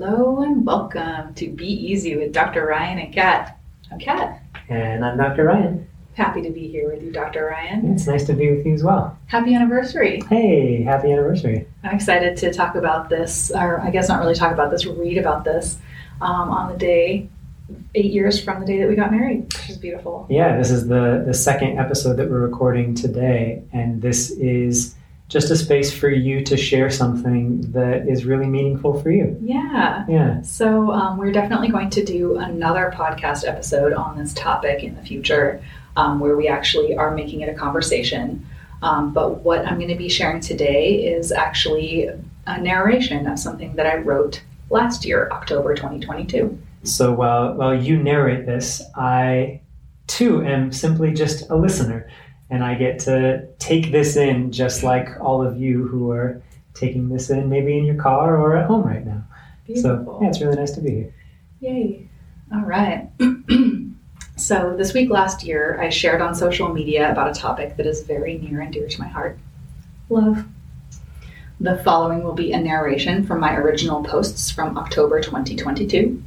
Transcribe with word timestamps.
Hello 0.00 0.42
and 0.42 0.64
welcome 0.64 1.34
to 1.34 1.48
Be 1.48 1.66
Easy 1.66 2.14
with 2.14 2.32
Dr. 2.32 2.66
Ryan 2.66 3.00
and 3.00 3.12
Kat. 3.12 3.58
I'm 3.90 3.98
Kat. 3.98 4.40
And 4.68 5.04
I'm 5.04 5.16
Dr. 5.16 5.42
Ryan. 5.42 5.88
Happy 6.14 6.40
to 6.40 6.50
be 6.50 6.68
here 6.68 6.88
with 6.88 7.02
you, 7.02 7.10
Dr. 7.10 7.46
Ryan. 7.46 7.94
It's 7.94 8.06
nice 8.06 8.22
to 8.26 8.32
be 8.32 8.48
with 8.48 8.64
you 8.64 8.74
as 8.74 8.84
well. 8.84 9.18
Happy 9.26 9.56
anniversary. 9.56 10.22
Hey, 10.28 10.84
happy 10.84 11.10
anniversary. 11.10 11.66
I'm 11.82 11.96
excited 11.96 12.36
to 12.36 12.52
talk 12.52 12.76
about 12.76 13.08
this, 13.08 13.50
or 13.50 13.80
I 13.80 13.90
guess 13.90 14.08
not 14.08 14.20
really 14.20 14.36
talk 14.36 14.52
about 14.52 14.70
this, 14.70 14.86
read 14.86 15.18
about 15.18 15.42
this 15.42 15.78
um, 16.20 16.48
on 16.48 16.70
the 16.70 16.78
day, 16.78 17.28
eight 17.96 18.12
years 18.12 18.40
from 18.40 18.60
the 18.60 18.66
day 18.66 18.78
that 18.78 18.88
we 18.88 18.94
got 18.94 19.10
married, 19.10 19.52
which 19.52 19.68
is 19.68 19.78
beautiful. 19.78 20.28
Yeah, 20.30 20.56
this 20.56 20.70
is 20.70 20.86
the, 20.86 21.24
the 21.26 21.34
second 21.34 21.76
episode 21.76 22.18
that 22.18 22.30
we're 22.30 22.38
recording 22.38 22.94
today, 22.94 23.64
and 23.72 24.00
this 24.00 24.30
is 24.30 24.94
just 25.28 25.50
a 25.50 25.56
space 25.56 25.92
for 25.92 26.08
you 26.08 26.42
to 26.42 26.56
share 26.56 26.88
something 26.88 27.60
that 27.72 28.08
is 28.08 28.24
really 28.24 28.46
meaningful 28.46 29.00
for 29.02 29.10
you. 29.10 29.36
Yeah. 29.42 30.06
Yeah. 30.08 30.40
So 30.40 30.90
um, 30.90 31.18
we're 31.18 31.32
definitely 31.32 31.68
going 31.68 31.90
to 31.90 32.04
do 32.04 32.38
another 32.38 32.90
podcast 32.94 33.46
episode 33.46 33.92
on 33.92 34.16
this 34.16 34.32
topic 34.32 34.82
in 34.82 34.94
the 34.94 35.02
future, 35.02 35.62
um, 35.96 36.18
where 36.18 36.34
we 36.34 36.48
actually 36.48 36.96
are 36.96 37.14
making 37.14 37.42
it 37.42 37.48
a 37.50 37.54
conversation. 37.54 38.46
Um, 38.80 39.12
but 39.12 39.44
what 39.44 39.66
I'm 39.66 39.76
going 39.76 39.90
to 39.90 39.96
be 39.96 40.08
sharing 40.08 40.40
today 40.40 41.04
is 41.04 41.30
actually 41.30 42.08
a 42.46 42.58
narration 42.58 43.26
of 43.26 43.38
something 43.38 43.74
that 43.76 43.86
I 43.86 43.96
wrote 43.96 44.42
last 44.70 45.04
year, 45.04 45.28
October 45.30 45.74
2022. 45.74 46.58
So 46.84 47.12
while 47.12 47.54
while 47.54 47.74
you 47.74 47.98
narrate 48.02 48.46
this, 48.46 48.80
I 48.94 49.60
too 50.06 50.42
am 50.42 50.72
simply 50.72 51.12
just 51.12 51.50
a 51.50 51.56
listener 51.56 52.08
and 52.50 52.64
I 52.64 52.74
get 52.74 52.98
to 53.00 53.46
take 53.58 53.92
this 53.92 54.16
in 54.16 54.52
just 54.52 54.82
like 54.82 55.08
all 55.20 55.46
of 55.46 55.60
you 55.60 55.86
who 55.86 56.10
are 56.10 56.42
taking 56.74 57.08
this 57.08 57.30
in 57.30 57.48
maybe 57.48 57.76
in 57.76 57.84
your 57.84 57.96
car 57.96 58.36
or 58.36 58.56
at 58.56 58.66
home 58.66 58.84
right 58.84 59.04
now. 59.04 59.22
Beautiful. 59.66 60.18
So 60.18 60.18
yeah, 60.22 60.28
it's 60.28 60.40
really 60.40 60.56
nice 60.56 60.72
to 60.72 60.80
be 60.80 60.90
here. 60.90 61.14
Yay. 61.60 62.08
All 62.54 62.62
right. 62.64 63.10
so, 64.36 64.74
this 64.76 64.94
week 64.94 65.10
last 65.10 65.44
year, 65.44 65.78
I 65.80 65.90
shared 65.90 66.22
on 66.22 66.34
social 66.34 66.72
media 66.72 67.10
about 67.10 67.30
a 67.30 67.38
topic 67.38 67.76
that 67.76 67.84
is 67.84 68.02
very 68.04 68.38
near 68.38 68.60
and 68.60 68.72
dear 68.72 68.88
to 68.88 69.00
my 69.00 69.08
heart 69.08 69.38
love. 70.08 70.44
The 71.60 71.78
following 71.78 72.22
will 72.22 72.34
be 72.34 72.52
a 72.52 72.60
narration 72.60 73.26
from 73.26 73.40
my 73.40 73.56
original 73.56 74.02
posts 74.04 74.50
from 74.50 74.78
October 74.78 75.20
2022. 75.20 76.22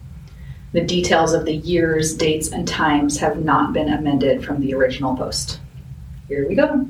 The 0.74 0.82
details 0.82 1.34
of 1.34 1.46
the 1.46 1.56
years, 1.56 2.14
dates, 2.14 2.52
and 2.52 2.68
times 2.68 3.18
have 3.20 3.44
not 3.44 3.74
been 3.74 3.92
amended 3.92 4.44
from 4.44 4.60
the 4.60 4.74
original 4.74 5.16
post. 5.16 5.60
Here 6.32 6.48
we 6.48 6.56
go. 6.56 6.88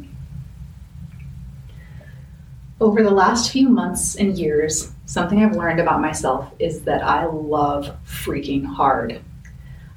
Over 2.80 3.02
the 3.02 3.10
last 3.10 3.52
few 3.52 3.70
months 3.70 4.14
and 4.14 4.38
years, 4.38 4.92
something 5.08 5.44
I've 5.44 5.56
learned 5.56 5.80
about 5.80 6.00
myself 6.00 6.52
is 6.60 6.84
that 6.84 7.04
I 7.04 7.26
love 7.26 7.98
freaking 8.06 8.64
hard. 8.64 9.20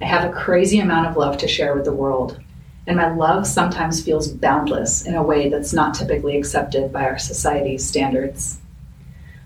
I 0.00 0.06
have 0.06 0.25
a 0.25 0.33
crazy 0.33 0.78
amount 0.78 1.09
of 1.09 1.19
love 1.19 1.37
to 1.37 1.47
share 1.47 1.75
with 1.75 1.84
the 1.84 1.92
world, 1.92 2.41
and 2.87 2.97
my 2.97 3.15
love 3.15 3.47
sometimes 3.47 4.03
feels 4.03 4.28
boundless 4.28 5.06
in 5.06 5.15
a 5.15 5.22
way 5.22 5.50
that's 5.50 5.75
not 5.75 5.92
typically 5.92 6.39
accepted 6.39 6.91
by 6.91 7.05
our 7.05 7.19
society's 7.19 7.87
standards. 7.87 8.61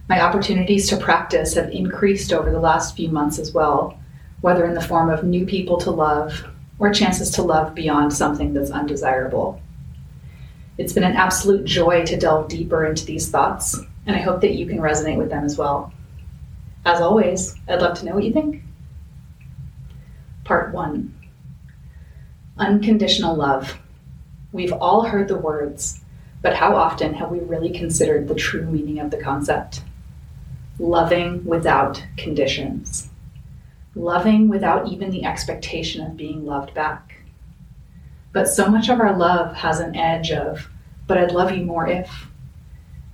My 0.09 0.21
opportunities 0.21 0.89
to 0.91 0.97
practice 0.97 1.55
have 1.55 1.71
increased 1.71 2.33
over 2.33 2.53
the 2.53 2.61
last 2.61 2.95
few 2.95 3.09
months 3.09 3.41
as 3.41 3.53
well, 3.53 3.99
whether 4.43 4.65
in 4.65 4.75
the 4.75 4.81
form 4.81 5.11
of 5.11 5.25
new 5.25 5.45
people 5.45 5.77
to 5.79 5.91
love 5.91 6.45
or 6.79 6.93
chances 6.93 7.31
to 7.31 7.43
love 7.43 7.75
beyond 7.75 8.13
something 8.13 8.55
that's 8.55 8.71
undesirable. 8.71 9.61
It's 10.79 10.93
been 10.93 11.03
an 11.03 11.17
absolute 11.17 11.65
joy 11.65 12.07
to 12.07 12.17
delve 12.17 12.49
deeper 12.49 12.87
into 12.87 13.05
these 13.05 13.29
thoughts, 13.29 13.77
and 14.07 14.15
I 14.15 14.21
hope 14.21 14.41
that 14.43 14.55
you 14.55 14.65
can 14.65 14.79
resonate 14.79 15.19
with 15.19 15.29
them 15.29 15.45
as 15.45 15.59
well. 15.59 15.93
As 16.87 17.01
always, 17.01 17.57
I'd 17.69 17.83
love 17.83 17.99
to 17.99 18.05
know 18.05 18.15
what 18.15 18.23
you 18.23 18.33
think. 18.33 18.63
Part 20.45 20.73
1 20.73 21.13
Unconditional 22.59 23.35
Love. 23.35 23.77
We've 24.53 24.73
all 24.73 25.03
heard 25.03 25.27
the 25.27 25.37
words, 25.37 26.01
but 26.43 26.55
how 26.55 26.77
often 26.77 27.13
have 27.15 27.33
we 27.33 27.41
really 27.41 27.71
considered 27.71 28.29
the 28.29 28.37
true 28.37 28.65
meaning 28.65 29.01
of 29.01 29.11
the 29.11 29.21
concept? 29.21 29.83
Loving 30.79 31.45
without 31.45 32.05
conditions. 32.17 33.11
Loving 33.97 34.49
without 34.49 34.87
even 34.87 35.11
the 35.11 35.25
expectation 35.25 36.07
of 36.07 36.17
being 36.17 36.47
loved 36.47 36.73
back 36.73 37.18
but 38.39 38.47
so 38.47 38.69
much 38.69 38.89
of 38.89 39.01
our 39.01 39.17
love 39.17 39.53
has 39.57 39.81
an 39.81 39.97
edge 39.97 40.31
of, 40.31 40.71
but 41.09 41.19
I'd 41.19 41.33
love 41.33 41.51
you 41.51 41.65
more 41.65 41.89
if. 41.89 42.29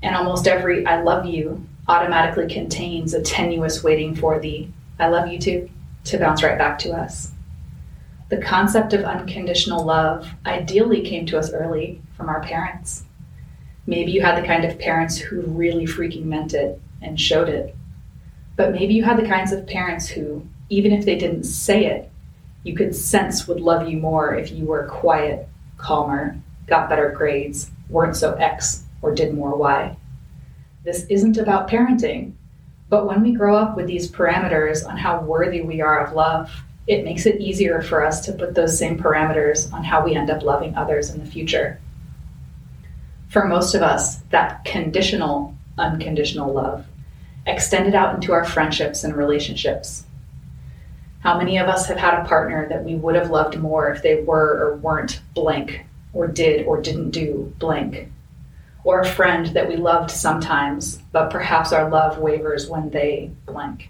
And 0.03 0.15
almost 0.15 0.47
every 0.47 0.85
I 0.85 1.01
love 1.01 1.25
you 1.25 1.67
automatically 1.89 2.47
contains 2.47 3.15
a 3.15 3.23
tenuous 3.23 3.83
waiting 3.83 4.15
for 4.15 4.39
the 4.39 4.69
I 4.99 5.09
love 5.09 5.29
you 5.29 5.39
too 5.39 5.71
to 6.05 6.19
bounce 6.19 6.43
right 6.43 6.59
back 6.59 6.79
to 6.81 6.93
us. 6.93 7.33
The 8.29 8.37
concept 8.37 8.93
of 8.93 9.05
unconditional 9.05 9.83
love 9.83 10.29
ideally 10.45 11.01
came 11.01 11.25
to 11.25 11.39
us 11.39 11.55
early 11.55 12.03
from 12.19 12.29
our 12.29 12.43
parents. 12.43 13.05
Maybe 13.87 14.13
you 14.13 14.21
had 14.21 14.37
the 14.37 14.47
kind 14.47 14.67
of 14.67 14.79
parents 14.79 15.17
who 15.17 15.41
really 15.41 15.87
freaking 15.87 16.25
meant 16.25 16.53
it 16.53 16.79
and 17.01 17.19
showed 17.19 17.49
it. 17.49 17.75
But 18.57 18.73
maybe 18.73 18.93
you 18.93 19.05
had 19.05 19.17
the 19.17 19.27
kinds 19.27 19.53
of 19.53 19.67
parents 19.67 20.07
who, 20.07 20.47
even 20.69 20.93
if 20.93 21.07
they 21.07 21.17
didn't 21.17 21.45
say 21.45 21.87
it, 21.87 22.13
you 22.65 22.75
could 22.75 22.97
sense 22.97 23.47
would 23.47 23.61
love 23.61 23.89
you 23.89 23.99
more 23.99 24.35
if 24.35 24.51
you 24.51 24.65
were 24.65 24.87
quiet, 24.87 25.47
calmer, 25.77 26.37
got 26.67 26.89
better 26.89 27.11
grades, 27.11 27.71
weren't 27.89 28.17
so 28.17 28.33
X, 28.35 28.85
or 29.03 29.15
did 29.15 29.35
more 29.35 29.55
Y. 29.55 29.97
This 30.83 31.05
isn't 31.09 31.37
about 31.37 31.69
parenting, 31.69 32.33
but 32.89 33.07
when 33.07 33.23
we 33.23 33.33
grow 33.33 33.57
up 33.57 33.77
with 33.77 33.87
these 33.87 34.11
parameters 34.11 34.87
on 34.87 34.97
how 34.97 35.21
worthy 35.21 35.61
we 35.61 35.81
are 35.81 36.05
of 36.05 36.15
love, 36.15 36.51
it 36.87 37.05
makes 37.05 37.27
it 37.27 37.41
easier 37.41 37.81
for 37.81 38.05
us 38.05 38.25
to 38.27 38.33
put 38.33 38.55
those 38.55 38.79
same 38.79 38.99
parameters 38.99 39.73
on 39.73 39.85
how 39.85 40.05
we 40.05 40.15
end 40.15 40.31
up 40.31 40.43
loving 40.43 40.75
others 40.75 41.11
in 41.11 41.19
the 41.19 41.31
future. 41.31 41.81
For 43.29 43.47
most 43.47 43.75
of 43.75 43.83
us, 43.83 44.17
that 44.31 44.65
conditional, 44.65 45.55
unconditional 45.77 46.53
love 46.53 46.87
extended 47.47 47.95
out 47.95 48.15
into 48.15 48.33
our 48.33 48.45
friendships 48.45 49.05
and 49.05 49.15
relationships 49.15 50.05
how 51.25 51.39
many 51.39 51.57
of 51.57 51.69
us 51.69 51.87
have 51.87 51.97
had 51.97 52.21
a 52.21 52.29
partner 52.29 52.69
that 52.69 52.85
we 52.85 52.97
would 52.97 53.15
have 53.15 53.31
loved 53.31 53.59
more 53.59 53.91
if 53.91 54.03
they 54.03 54.23
were 54.23 54.63
or 54.63 54.77
weren't 54.77 55.23
blank, 55.33 55.87
or 56.13 56.27
did 56.27 56.67
or 56.67 56.83
didn't 56.83 57.13
do 57.13 57.51
blank? 57.59 58.13
Or 58.85 59.01
a 59.01 59.07
friend 59.07 59.47
that 59.47 59.67
we 59.67 59.77
loved 59.77 60.11
sometimes, 60.11 60.99
but 61.13 61.31
perhaps 61.31 61.73
our 61.73 61.89
love 61.89 62.19
wavers 62.19 62.69
when 62.69 62.91
they 62.91 63.31
blank? 63.47 63.89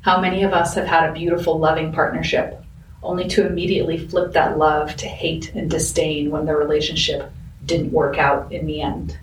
How 0.00 0.18
many 0.18 0.42
of 0.44 0.54
us 0.54 0.74
have 0.76 0.86
had 0.86 1.10
a 1.10 1.12
beautiful, 1.12 1.58
loving 1.58 1.92
partnership, 1.92 2.64
only 3.02 3.28
to 3.28 3.46
immediately 3.46 3.98
flip 3.98 4.32
that 4.32 4.56
love 4.56 4.96
to 4.96 5.06
hate 5.06 5.54
and 5.54 5.70
disdain 5.70 6.30
when 6.30 6.46
the 6.46 6.56
relationship 6.56 7.30
didn't 7.66 7.92
work 7.92 8.16
out 8.16 8.50
in 8.50 8.64
the 8.64 8.80
end? 8.80 9.18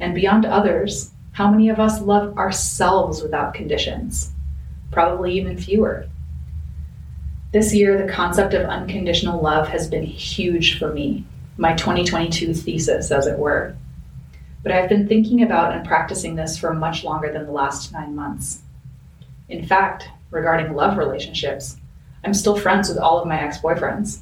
And 0.00 0.12
beyond 0.12 0.44
others, 0.44 1.12
how 1.30 1.48
many 1.48 1.68
of 1.68 1.78
us 1.78 2.00
love 2.00 2.36
ourselves 2.36 3.22
without 3.22 3.54
conditions? 3.54 4.33
Probably 4.90 5.34
even 5.34 5.56
fewer. 5.56 6.06
This 7.52 7.74
year, 7.74 7.96
the 7.96 8.12
concept 8.12 8.52
of 8.54 8.68
unconditional 8.68 9.40
love 9.40 9.68
has 9.68 9.88
been 9.88 10.02
huge 10.02 10.78
for 10.78 10.92
me, 10.92 11.24
my 11.56 11.74
2022 11.74 12.52
thesis, 12.52 13.10
as 13.10 13.26
it 13.26 13.38
were. 13.38 13.76
But 14.62 14.72
I've 14.72 14.88
been 14.88 15.06
thinking 15.06 15.42
about 15.42 15.72
and 15.72 15.86
practicing 15.86 16.34
this 16.34 16.58
for 16.58 16.72
much 16.72 17.04
longer 17.04 17.32
than 17.32 17.46
the 17.46 17.52
last 17.52 17.92
nine 17.92 18.16
months. 18.16 18.62
In 19.48 19.64
fact, 19.64 20.08
regarding 20.30 20.74
love 20.74 20.96
relationships, 20.96 21.76
I'm 22.24 22.34
still 22.34 22.56
friends 22.56 22.88
with 22.88 22.98
all 22.98 23.20
of 23.20 23.28
my 23.28 23.40
ex 23.40 23.58
boyfriends. 23.58 24.20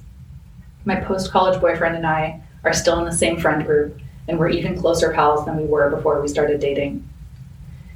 My 0.85 0.97
post 0.97 1.31
college 1.31 1.61
boyfriend 1.61 1.97
and 1.97 2.07
I 2.07 2.43
are 2.65 2.73
still 2.73 2.99
in 2.99 3.05
the 3.05 3.13
same 3.13 3.39
friend 3.39 3.65
group, 3.65 3.99
and 4.29 4.39
we're 4.39 4.49
even 4.49 4.79
closer 4.79 5.13
pals 5.13 5.45
than 5.47 5.57
we 5.57 5.65
were 5.65 5.91
before 5.91 6.21
we 6.21 6.29
started 6.29 6.61
dating 6.61 7.09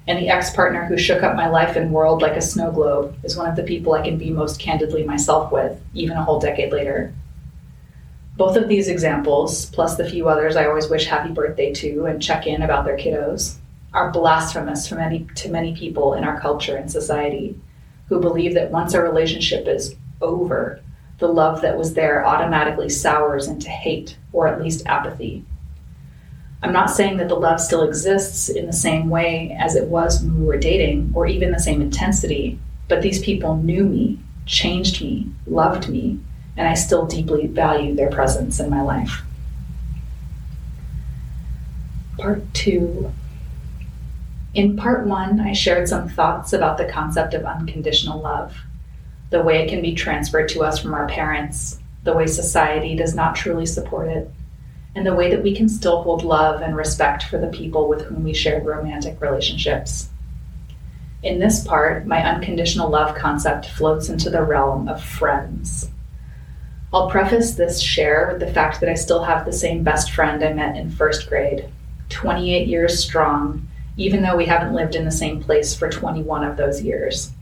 and 0.06 0.18
the 0.18 0.28
ex 0.28 0.50
partner 0.50 0.84
who 0.84 0.96
shook 0.96 1.22
up 1.22 1.34
my 1.34 1.48
life 1.48 1.76
and 1.76 1.92
world 1.92 2.22
like 2.22 2.36
a 2.36 2.40
snow 2.40 2.70
globe 2.70 3.16
is 3.24 3.36
one 3.36 3.48
of 3.48 3.56
the 3.56 3.62
people 3.62 3.92
I 3.92 4.02
can 4.02 4.18
be 4.18 4.30
most 4.30 4.60
candidly 4.60 5.04
myself 5.04 5.50
with, 5.50 5.80
even 5.94 6.16
a 6.16 6.24
whole 6.24 6.38
decade 6.38 6.72
later. 6.72 7.12
Both 8.36 8.56
of 8.56 8.68
these 8.68 8.88
examples, 8.88 9.66
plus 9.66 9.96
the 9.96 10.08
few 10.08 10.28
others 10.28 10.56
I 10.56 10.66
always 10.66 10.88
wish 10.88 11.06
happy 11.06 11.32
birthday 11.32 11.72
to 11.74 12.04
and 12.04 12.22
check 12.22 12.46
in 12.46 12.62
about 12.62 12.84
their 12.84 12.98
kiddos, 12.98 13.56
are 13.94 14.12
blasphemous 14.12 14.92
many, 14.92 15.26
to 15.36 15.50
many 15.50 15.74
people 15.74 16.14
in 16.14 16.22
our 16.22 16.38
culture 16.38 16.76
and 16.76 16.90
society 16.90 17.58
who 18.08 18.20
believe 18.20 18.54
that 18.54 18.70
once 18.70 18.94
a 18.94 19.02
relationship 19.02 19.66
is 19.66 19.94
over, 20.20 20.80
the 21.18 21.26
love 21.26 21.62
that 21.62 21.78
was 21.78 21.94
there 21.94 22.24
automatically 22.26 22.90
sours 22.90 23.48
into 23.48 23.70
hate 23.70 24.18
or 24.32 24.46
at 24.46 24.60
least 24.60 24.86
apathy. 24.86 25.44
I'm 26.62 26.72
not 26.72 26.90
saying 26.90 27.18
that 27.18 27.28
the 27.28 27.34
love 27.34 27.60
still 27.60 27.82
exists 27.82 28.48
in 28.48 28.66
the 28.66 28.72
same 28.72 29.10
way 29.10 29.56
as 29.60 29.76
it 29.76 29.88
was 29.88 30.22
when 30.22 30.40
we 30.40 30.46
were 30.46 30.56
dating, 30.56 31.12
or 31.14 31.26
even 31.26 31.50
the 31.50 31.60
same 31.60 31.82
intensity, 31.82 32.58
but 32.88 33.02
these 33.02 33.22
people 33.22 33.56
knew 33.56 33.84
me, 33.84 34.18
changed 34.46 35.02
me, 35.02 35.30
loved 35.46 35.88
me, 35.88 36.18
and 36.56 36.66
I 36.66 36.74
still 36.74 37.06
deeply 37.06 37.46
value 37.46 37.94
their 37.94 38.10
presence 38.10 38.58
in 38.58 38.70
my 38.70 38.80
life. 38.80 39.22
Part 42.18 42.42
two 42.54 43.12
In 44.54 44.76
part 44.76 45.06
one, 45.06 45.38
I 45.38 45.52
shared 45.52 45.88
some 45.88 46.08
thoughts 46.08 46.54
about 46.54 46.78
the 46.78 46.86
concept 46.88 47.34
of 47.34 47.44
unconditional 47.44 48.20
love, 48.20 48.56
the 49.28 49.42
way 49.42 49.62
it 49.62 49.68
can 49.68 49.82
be 49.82 49.94
transferred 49.94 50.48
to 50.50 50.62
us 50.62 50.78
from 50.78 50.94
our 50.94 51.06
parents, 51.06 51.78
the 52.04 52.14
way 52.14 52.26
society 52.26 52.96
does 52.96 53.14
not 53.14 53.36
truly 53.36 53.66
support 53.66 54.08
it, 54.08 54.30
and 54.96 55.06
the 55.06 55.14
way 55.14 55.30
that 55.30 55.42
we 55.42 55.54
can 55.54 55.68
still 55.68 56.02
hold 56.02 56.24
love 56.24 56.62
and 56.62 56.74
respect 56.74 57.24
for 57.24 57.36
the 57.36 57.48
people 57.48 57.86
with 57.86 58.00
whom 58.00 58.24
we 58.24 58.32
share 58.32 58.62
romantic 58.62 59.20
relationships. 59.20 60.08
In 61.22 61.38
this 61.38 61.62
part, 61.62 62.06
my 62.06 62.24
unconditional 62.24 62.88
love 62.88 63.14
concept 63.14 63.66
floats 63.66 64.08
into 64.08 64.30
the 64.30 64.42
realm 64.42 64.88
of 64.88 65.04
friends. 65.04 65.90
I'll 66.94 67.10
preface 67.10 67.54
this 67.54 67.78
share 67.78 68.30
with 68.32 68.40
the 68.40 68.52
fact 68.52 68.80
that 68.80 68.88
I 68.88 68.94
still 68.94 69.22
have 69.24 69.44
the 69.44 69.52
same 69.52 69.84
best 69.84 70.12
friend 70.12 70.42
I 70.42 70.54
met 70.54 70.78
in 70.78 70.90
first 70.90 71.28
grade, 71.28 71.68
28 72.08 72.66
years 72.66 72.98
strong, 72.98 73.68
even 73.98 74.22
though 74.22 74.36
we 74.36 74.46
haven't 74.46 74.74
lived 74.74 74.94
in 74.94 75.04
the 75.04 75.10
same 75.10 75.42
place 75.42 75.76
for 75.76 75.90
21 75.90 76.42
of 76.42 76.56
those 76.56 76.80
years. 76.80 77.32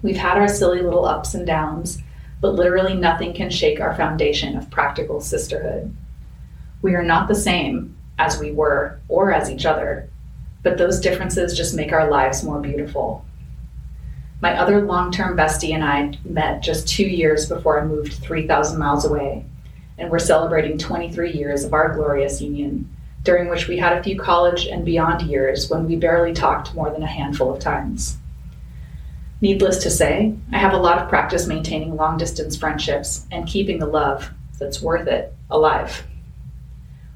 We've 0.00 0.16
had 0.16 0.38
our 0.38 0.48
silly 0.48 0.80
little 0.80 1.04
ups 1.04 1.34
and 1.34 1.46
downs, 1.46 1.98
but 2.40 2.54
literally 2.54 2.94
nothing 2.94 3.34
can 3.34 3.50
shake 3.50 3.78
our 3.78 3.94
foundation 3.94 4.56
of 4.56 4.70
practical 4.70 5.20
sisterhood. 5.20 5.94
We 6.82 6.94
are 6.94 7.02
not 7.02 7.28
the 7.28 7.34
same 7.34 7.96
as 8.18 8.38
we 8.38 8.50
were 8.50 9.00
or 9.08 9.32
as 9.32 9.48
each 9.48 9.64
other, 9.64 10.10
but 10.62 10.78
those 10.78 11.00
differences 11.00 11.56
just 11.56 11.74
make 11.74 11.92
our 11.92 12.10
lives 12.10 12.44
more 12.44 12.60
beautiful. 12.60 13.24
My 14.40 14.58
other 14.58 14.82
long 14.82 15.12
term 15.12 15.36
bestie 15.36 15.72
and 15.72 15.84
I 15.84 16.18
met 16.24 16.62
just 16.62 16.88
two 16.88 17.06
years 17.06 17.46
before 17.46 17.80
I 17.80 17.84
moved 17.84 18.14
3,000 18.14 18.78
miles 18.78 19.04
away, 19.04 19.44
and 19.98 20.10
we're 20.10 20.18
celebrating 20.18 20.78
23 20.78 21.32
years 21.32 21.62
of 21.62 21.72
our 21.72 21.94
glorious 21.94 22.42
union, 22.42 22.90
during 23.22 23.48
which 23.48 23.68
we 23.68 23.76
had 23.76 23.96
a 23.96 24.02
few 24.02 24.18
college 24.18 24.66
and 24.66 24.84
beyond 24.84 25.22
years 25.22 25.70
when 25.70 25.86
we 25.86 25.94
barely 25.94 26.32
talked 26.32 26.74
more 26.74 26.90
than 26.90 27.04
a 27.04 27.06
handful 27.06 27.54
of 27.54 27.60
times. 27.60 28.18
Needless 29.40 29.82
to 29.84 29.90
say, 29.90 30.34
I 30.52 30.58
have 30.58 30.72
a 30.72 30.78
lot 30.78 30.98
of 30.98 31.08
practice 31.08 31.46
maintaining 31.46 31.94
long 31.94 32.16
distance 32.16 32.56
friendships 32.56 33.26
and 33.30 33.46
keeping 33.46 33.78
the 33.78 33.86
love 33.86 34.30
that's 34.58 34.82
worth 34.82 35.06
it 35.06 35.32
alive. 35.50 36.04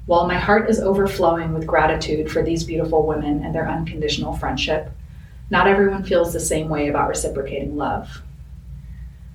While 0.07 0.25
my 0.25 0.39
heart 0.39 0.69
is 0.69 0.79
overflowing 0.79 1.53
with 1.53 1.67
gratitude 1.67 2.31
for 2.31 2.41
these 2.41 2.63
beautiful 2.63 3.05
women 3.05 3.43
and 3.43 3.53
their 3.53 3.69
unconditional 3.69 4.37
friendship, 4.37 4.89
not 5.49 5.67
everyone 5.67 6.03
feels 6.03 6.31
the 6.31 6.39
same 6.39 6.69
way 6.69 6.87
about 6.87 7.09
reciprocating 7.09 7.75
love. 7.75 8.21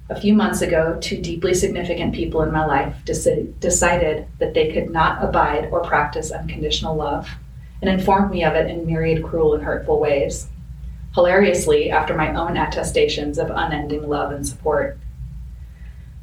A 0.08 0.18
few 0.18 0.32
months 0.32 0.62
ago, 0.62 0.96
two 0.98 1.20
deeply 1.20 1.52
significant 1.52 2.14
people 2.14 2.40
in 2.40 2.50
my 2.50 2.64
life 2.64 2.96
deci- 3.04 3.52
decided 3.60 4.26
that 4.38 4.54
they 4.54 4.72
could 4.72 4.88
not 4.88 5.22
abide 5.22 5.68
or 5.70 5.82
practice 5.82 6.30
unconditional 6.30 6.96
love 6.96 7.28
and 7.82 7.90
informed 7.90 8.30
me 8.30 8.42
of 8.42 8.54
it 8.54 8.70
in 8.70 8.86
myriad 8.86 9.22
cruel 9.22 9.52
and 9.52 9.64
hurtful 9.64 10.00
ways. 10.00 10.48
Hilariously, 11.14 11.90
after 11.90 12.14
my 12.14 12.34
own 12.34 12.56
attestations 12.56 13.36
of 13.36 13.50
unending 13.50 14.08
love 14.08 14.32
and 14.32 14.48
support. 14.48 14.96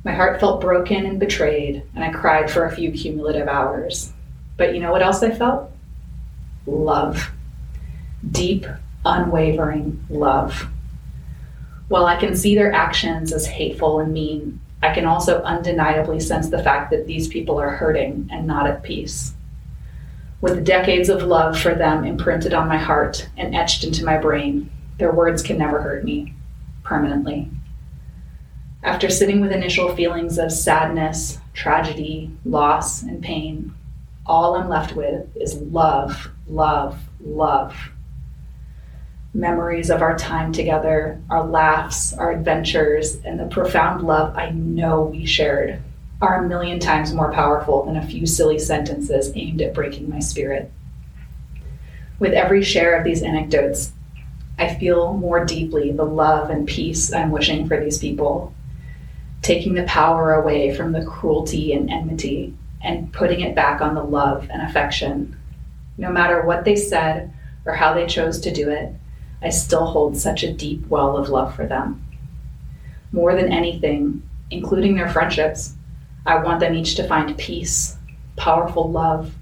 My 0.04 0.13
heart 0.13 0.40
felt 0.40 0.60
broken 0.60 1.06
and 1.06 1.19
betrayed, 1.19 1.84
and 1.94 2.04
I 2.04 2.10
cried 2.10 2.50
for 2.50 2.66
a 2.66 2.75
few 2.75 2.92
cumulative 2.92 3.48
hours. 3.48 4.12
But 4.60 4.76
you 4.76 4.82
know 4.82 4.92
what 4.92 5.02
else 5.02 5.24
I 5.24 5.32
felt? 5.32 5.72
Love. 6.68 7.32
Deep, 8.30 8.66
unwavering 9.06 10.06
love. 10.10 10.68
While 11.88 12.06
I 12.06 12.18
can 12.18 12.36
see 12.36 12.56
their 12.56 12.74
actions 12.74 13.32
as 13.32 13.48
hateful 13.48 14.02
and 14.02 14.14
mean, 14.14 14.60
I 14.84 14.94
can 14.94 15.06
also 15.06 15.42
undeniably 15.44 16.20
sense 16.20 16.50
the 16.50 16.62
fact 16.62 16.92
that 16.92 17.08
these 17.08 17.30
people 17.30 17.58
are 17.58 17.70
hurting 17.70 18.28
and 18.30 18.46
not 18.46 18.68
at 18.68 18.84
peace. 18.84 19.34
With 20.42 20.66
decades 20.66 21.08
of 21.08 21.24
love 21.24 21.58
for 21.58 21.74
them 21.74 22.04
imprinted 22.04 22.54
on 22.54 22.68
my 22.68 22.78
heart 22.78 23.30
and 23.38 23.56
etched 23.56 23.86
into 23.86 24.04
my 24.04 24.18
brain, 24.18 24.70
their 24.98 25.14
words 25.14 25.42
can 25.42 25.58
never 25.58 25.82
hurt 25.82 26.04
me 26.04 26.34
permanently. 26.84 27.50
After 28.84 29.10
sitting 29.10 29.40
with 29.40 29.54
initial 29.54 29.96
feelings 29.96 30.38
of 30.38 30.52
sadness, 30.52 31.38
tragedy, 31.54 32.32
loss, 32.44 33.04
and 33.04 33.24
pain, 33.24 33.74
all 34.30 34.56
I'm 34.56 34.70
left 34.70 34.96
with 34.96 35.26
is 35.36 35.56
love, 35.56 36.30
love, 36.48 36.98
love 37.20 37.76
memories 39.34 39.90
of 39.90 40.02
our 40.02 40.18
time 40.18 40.52
together, 40.52 41.22
our 41.30 41.46
laughs, 41.46 42.14
our 42.14 42.31
adventures, 42.31 43.18
and 43.24 43.40
the 43.40 43.46
profound 43.46 44.04
love 44.04 44.36
I 44.36 44.50
know 44.52 45.04
we 45.04 45.26
shared 45.26 45.81
are 46.22 46.44
a 46.44 46.48
million 46.48 46.80
times 46.80 47.14
more 47.14 47.31
powerful 47.31 47.86
than 47.86 47.96
a 47.96 48.06
few 48.06 48.26
silly 48.26 48.60
sentences 48.60 49.31
aimed 49.36 49.62
at 49.62 49.74
breaking 49.74 50.10
my 50.10 50.20
spirit. 50.20 50.72
With 52.18 52.34
every 52.34 52.64
share 52.64 52.98
of 52.98 53.06
these 53.06 53.24
anecdotes, 53.24 53.94
I 54.58 54.75
feel 54.75 55.14
more 55.14 55.46
deeply 55.46 55.92
the 55.92 56.04
love 56.04 56.50
and 56.50 56.68
peace 56.68 57.14
I'm 57.14 57.32
wishing 57.32 57.68
for 57.68 57.80
these 57.80 58.00
people, 58.00 58.54
taking 59.42 59.75
the 59.75 59.84
power 59.84 60.34
away 60.34 60.75
from 60.75 60.92
the 60.92 61.06
cruelty 61.06 61.72
and 61.72 61.90
enmity 61.90 62.54
and 62.81 63.12
putting 63.12 63.42
it 63.42 63.56
back 63.56 63.81
on 63.81 63.96
the 63.96 64.04
love 64.04 64.48
and 64.52 64.62
affection. 64.62 65.38
No 65.98 66.12
matter 66.12 66.42
what 66.42 66.66
they 66.66 66.76
said 66.76 67.34
or 67.66 67.74
how 67.74 67.94
they 67.94 68.06
chose 68.08 68.40
to 68.42 68.54
do 68.54 68.70
it, 68.70 68.94
I 69.42 69.50
still 69.50 69.86
hold 69.86 70.18
such 70.18 70.44
a 70.44 70.54
deep 70.54 70.88
well 70.88 71.18
of 71.18 71.30
love 71.30 71.56
for 71.56 71.66
them. 71.66 72.06
More 73.12 73.36
than 73.36 73.52
anything, 73.52 74.22
including 74.52 74.96
their 74.96 75.10
friendships, 75.10 75.74
I 76.26 76.44
want 76.44 76.60
them 76.60 76.76
each 76.76 76.96
to 76.96 77.08
find 77.08 77.38
peace, 77.38 77.98
powerful 78.36 78.90
love, 78.90 79.34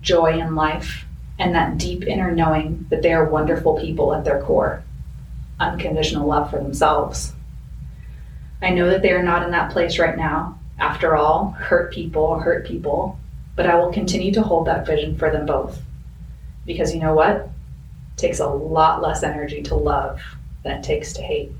joy 0.00 0.38
in 0.38 0.54
life, 0.54 1.04
and 1.38 1.54
that 1.54 1.78
deep 1.78 2.04
inner 2.04 2.32
knowing 2.32 2.86
that 2.90 3.02
they 3.02 3.12
are 3.12 3.24
wonderful 3.24 3.80
people 3.80 4.14
at 4.14 4.24
their 4.24 4.42
core, 4.42 4.82
unconditional 5.58 6.26
love 6.26 6.50
for 6.50 6.58
themselves. 6.58 7.32
I 8.62 8.70
know 8.70 8.88
that 8.90 9.02
they 9.02 9.12
are 9.12 9.22
not 9.22 9.42
in 9.42 9.50
that 9.50 9.72
place 9.72 9.98
right 9.98 10.16
now. 10.16 10.58
After 10.78 11.16
all, 11.16 11.50
hurt 11.50 11.92
people 11.92 12.38
hurt 12.38 12.66
people, 12.66 13.18
but 13.56 13.66
I 13.66 13.76
will 13.76 13.92
continue 13.92 14.32
to 14.32 14.42
hold 14.42 14.66
that 14.66 14.86
vision 14.86 15.16
for 15.16 15.30
them 15.30 15.46
both. 15.46 15.80
Because 16.66 16.94
you 16.94 17.00
know 17.00 17.14
what? 17.14 17.36
It 17.36 17.50
takes 18.16 18.40
a 18.40 18.48
lot 18.48 19.02
less 19.02 19.22
energy 19.22 19.62
to 19.64 19.74
love 19.74 20.20
than 20.62 20.78
it 20.78 20.84
takes 20.84 21.12
to 21.14 21.22
hate. 21.22 21.52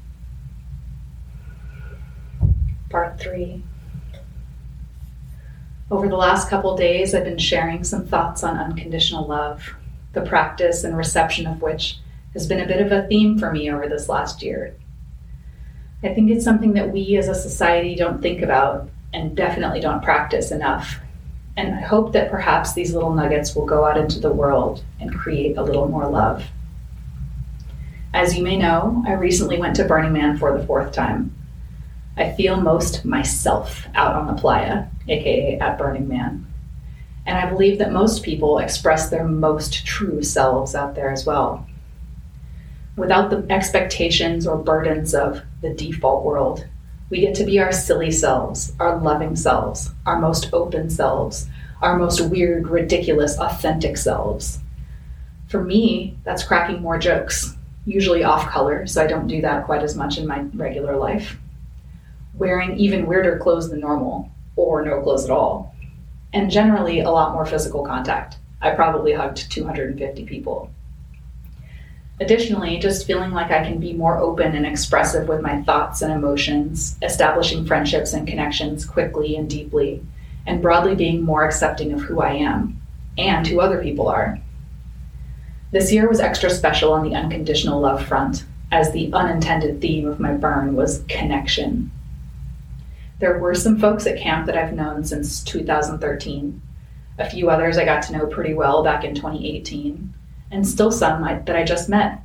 Part 2.90 3.20
three. 3.20 3.62
Over 5.90 6.08
the 6.08 6.16
last 6.16 6.48
couple 6.48 6.76
days, 6.76 7.14
I've 7.14 7.24
been 7.24 7.38
sharing 7.38 7.84
some 7.84 8.06
thoughts 8.06 8.42
on 8.42 8.56
unconditional 8.56 9.26
love, 9.26 9.74
the 10.12 10.22
practice 10.22 10.82
and 10.82 10.96
reception 10.96 11.46
of 11.46 11.60
which 11.60 11.98
has 12.32 12.46
been 12.46 12.60
a 12.60 12.66
bit 12.66 12.80
of 12.80 12.90
a 12.90 13.06
theme 13.06 13.38
for 13.38 13.52
me 13.52 13.70
over 13.70 13.88
this 13.88 14.08
last 14.08 14.42
year. 14.42 14.74
I 16.02 16.12
think 16.14 16.30
it's 16.30 16.44
something 16.44 16.72
that 16.74 16.90
we 16.90 17.16
as 17.16 17.28
a 17.28 17.34
society 17.34 17.94
don't 17.94 18.20
think 18.20 18.42
about 18.42 18.90
and 19.14 19.36
definitely 19.36 19.80
don't 19.80 20.02
practice 20.02 20.50
enough. 20.50 20.98
And 21.56 21.74
I 21.74 21.80
hope 21.80 22.12
that 22.12 22.30
perhaps 22.30 22.74
these 22.74 22.92
little 22.92 23.14
nuggets 23.14 23.54
will 23.54 23.64
go 23.64 23.84
out 23.84 23.96
into 23.96 24.18
the 24.18 24.32
world 24.32 24.82
and 25.00 25.14
create 25.14 25.56
a 25.56 25.62
little 25.62 25.88
more 25.88 26.08
love. 26.08 26.44
As 28.12 28.36
you 28.36 28.42
may 28.42 28.56
know, 28.56 29.02
I 29.06 29.12
recently 29.12 29.58
went 29.58 29.76
to 29.76 29.84
Burning 29.84 30.12
Man 30.12 30.36
for 30.36 30.56
the 30.56 30.66
fourth 30.66 30.92
time. 30.92 31.34
I 32.16 32.32
feel 32.32 32.60
most 32.60 33.04
myself 33.04 33.86
out 33.94 34.14
on 34.14 34.26
the 34.26 34.40
playa, 34.40 34.86
aka 35.08 35.58
at 35.58 35.78
Burning 35.78 36.08
Man. 36.08 36.46
And 37.26 37.38
I 37.38 37.48
believe 37.48 37.78
that 37.78 37.92
most 37.92 38.22
people 38.22 38.58
express 38.58 39.08
their 39.08 39.24
most 39.24 39.86
true 39.86 40.22
selves 40.22 40.74
out 40.74 40.94
there 40.94 41.10
as 41.10 41.24
well. 41.24 41.66
Without 42.96 43.30
the 43.30 43.46
expectations 43.52 44.46
or 44.46 44.58
burdens 44.58 45.14
of 45.14 45.42
the 45.60 45.70
default 45.70 46.24
world, 46.24 46.66
we 47.10 47.20
get 47.20 47.34
to 47.36 47.44
be 47.44 47.58
our 47.58 47.72
silly 47.72 48.10
selves, 48.10 48.72
our 48.80 48.98
loving 48.98 49.36
selves, 49.36 49.90
our 50.06 50.18
most 50.18 50.48
open 50.52 50.90
selves, 50.90 51.48
our 51.82 51.98
most 51.98 52.20
weird, 52.20 52.68
ridiculous, 52.68 53.38
authentic 53.38 53.96
selves. 53.96 54.58
For 55.48 55.62
me, 55.62 56.16
that's 56.24 56.44
cracking 56.44 56.80
more 56.80 56.98
jokes, 56.98 57.56
usually 57.84 58.24
off 58.24 58.48
color, 58.48 58.86
so 58.86 59.02
I 59.02 59.06
don't 59.06 59.28
do 59.28 59.40
that 59.42 59.66
quite 59.66 59.82
as 59.82 59.96
much 59.96 60.16
in 60.18 60.26
my 60.26 60.40
regular 60.54 60.96
life. 60.96 61.36
Wearing 62.34 62.76
even 62.78 63.06
weirder 63.06 63.38
clothes 63.38 63.68
than 63.70 63.80
normal, 63.80 64.30
or 64.56 64.84
no 64.84 65.00
clothes 65.02 65.24
at 65.24 65.30
all. 65.30 65.74
And 66.32 66.50
generally, 66.50 67.00
a 67.00 67.10
lot 67.10 67.32
more 67.32 67.46
physical 67.46 67.84
contact. 67.84 68.38
I 68.60 68.70
probably 68.70 69.12
hugged 69.12 69.52
250 69.52 70.24
people. 70.24 70.70
Additionally, 72.20 72.78
just 72.78 73.06
feeling 73.06 73.32
like 73.32 73.50
I 73.50 73.64
can 73.64 73.80
be 73.80 73.92
more 73.92 74.18
open 74.18 74.54
and 74.54 74.64
expressive 74.64 75.26
with 75.26 75.40
my 75.40 75.62
thoughts 75.62 76.00
and 76.00 76.12
emotions, 76.12 76.96
establishing 77.02 77.66
friendships 77.66 78.12
and 78.12 78.26
connections 78.26 78.84
quickly 78.84 79.34
and 79.34 79.50
deeply, 79.50 80.00
and 80.46 80.62
broadly 80.62 80.94
being 80.94 81.22
more 81.22 81.44
accepting 81.44 81.92
of 81.92 82.02
who 82.02 82.20
I 82.20 82.34
am 82.34 82.80
and 83.18 83.44
who 83.46 83.60
other 83.60 83.82
people 83.82 84.08
are. 84.08 84.38
This 85.72 85.92
year 85.92 86.08
was 86.08 86.20
extra 86.20 86.50
special 86.50 86.92
on 86.92 87.02
the 87.02 87.16
unconditional 87.16 87.80
love 87.80 88.06
front, 88.06 88.44
as 88.70 88.92
the 88.92 89.12
unintended 89.12 89.80
theme 89.80 90.06
of 90.06 90.20
my 90.20 90.34
burn 90.34 90.76
was 90.76 91.04
connection. 91.08 91.90
There 93.18 93.38
were 93.38 93.56
some 93.56 93.80
folks 93.80 94.06
at 94.06 94.20
camp 94.20 94.46
that 94.46 94.56
I've 94.56 94.72
known 94.72 95.04
since 95.04 95.42
2013, 95.42 96.62
a 97.18 97.28
few 97.28 97.50
others 97.50 97.76
I 97.76 97.84
got 97.84 98.02
to 98.04 98.12
know 98.12 98.26
pretty 98.26 98.54
well 98.54 98.84
back 98.84 99.02
in 99.02 99.16
2018 99.16 100.14
and 100.54 100.66
still 100.66 100.92
some 100.92 101.22
that 101.22 101.56
I 101.56 101.64
just 101.64 101.88
met. 101.88 102.22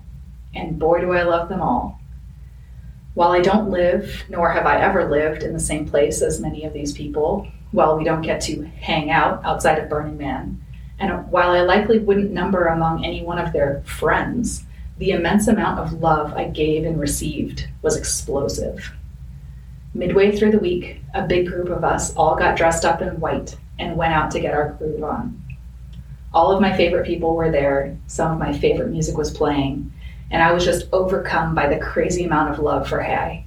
And 0.54 0.78
boy, 0.78 1.02
do 1.02 1.12
I 1.14 1.24
love 1.24 1.50
them 1.50 1.62
all. 1.62 2.00
While 3.16 3.32
I 3.32 3.42
don't 3.42 3.72
live, 3.72 4.24
nor 4.30 4.52
have 4.52 4.68
I 4.68 4.80
ever 4.80 5.10
lived, 5.10 5.42
in 5.42 5.52
the 5.52 5.60
same 5.60 5.90
place 5.90 6.22
as 6.22 6.40
many 6.40 6.64
of 6.64 6.72
these 6.72 6.94
people, 6.94 7.48
while 7.72 7.98
we 7.98 8.04
don't 8.04 8.22
get 8.22 8.40
to 8.42 8.64
hang 8.82 9.10
out 9.10 9.44
outside 9.44 9.80
of 9.80 9.90
Burning 9.90 10.18
Man, 10.18 10.64
and 11.00 11.30
while 11.32 11.52
I 11.52 11.62
likely 11.62 11.98
wouldn't 11.98 12.32
number 12.32 12.66
among 12.66 13.04
any 13.04 13.24
one 13.24 13.40
of 13.40 13.52
their 13.52 13.82
friends, 13.82 14.64
the 15.00 15.12
immense 15.12 15.48
amount 15.48 15.80
of 15.80 16.02
love 16.02 16.34
I 16.34 16.46
gave 16.46 16.86
and 16.86 17.00
received 17.00 17.68
was 17.82 17.98
explosive. 17.98 18.92
Midway 19.94 20.38
through 20.38 20.52
the 20.52 20.60
week, 20.60 21.02
a 21.16 21.26
big 21.26 21.48
group 21.48 21.70
of 21.70 21.84
us 21.84 22.16
all 22.16 22.36
got 22.36 22.58
dressed 22.58 22.86
up 22.86 23.02
in 23.02 23.20
white 23.20 23.56
and 23.80 23.98
went 23.98 24.14
out 24.14 24.30
to 24.32 24.40
get 24.40 24.54
our 24.54 24.74
groove 24.74 25.04
on. 25.04 25.42
All 26.34 26.52
of 26.52 26.62
my 26.62 26.76
favorite 26.76 27.08
people 27.08 27.36
were 27.36 27.52
there, 27.52 27.98
some 28.08 28.32
of 28.32 28.40
my 28.40 28.56
favorite 28.56 28.92
music 28.92 29.18
was 29.18 29.36
playing, 29.36 29.92
and 30.30 30.44
I 30.44 30.52
was 30.52 30.64
just 30.64 30.88
overcome 30.94 31.56
by 31.56 31.68
the 31.68 31.80
crazy 31.80 32.24
amount 32.24 32.52
of 32.52 32.60
love 32.60 32.88
for 32.88 33.02
Hay. 33.02 33.46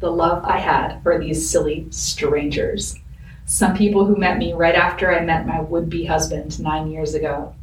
The 0.00 0.10
love 0.10 0.42
I 0.44 0.58
had 0.58 1.02
for 1.02 1.18
these 1.18 1.48
silly 1.48 1.86
strangers. 1.90 2.98
Some 3.44 3.76
people 3.76 4.06
who 4.06 4.16
met 4.16 4.38
me 4.38 4.54
right 4.54 4.74
after 4.74 5.12
I 5.12 5.24
met 5.24 5.46
my 5.46 5.60
would 5.60 5.90
be 5.90 6.06
husband 6.06 6.58
nine 6.58 6.90
years 6.90 7.14
ago. 7.14 7.54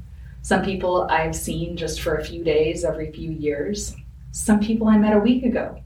Some 0.43 0.63
people 0.63 1.07
I've 1.09 1.35
seen 1.35 1.75
just 1.75 2.01
for 2.01 2.15
a 2.15 2.23
few 2.23 2.43
days 2.43 2.85
every 2.85 3.11
few 3.11 3.31
years. 3.31 3.95
Some 4.31 4.59
people 4.59 4.87
I 4.87 4.97
met 4.97 5.15
a 5.15 5.19
week 5.19 5.43
ago. 5.43 5.81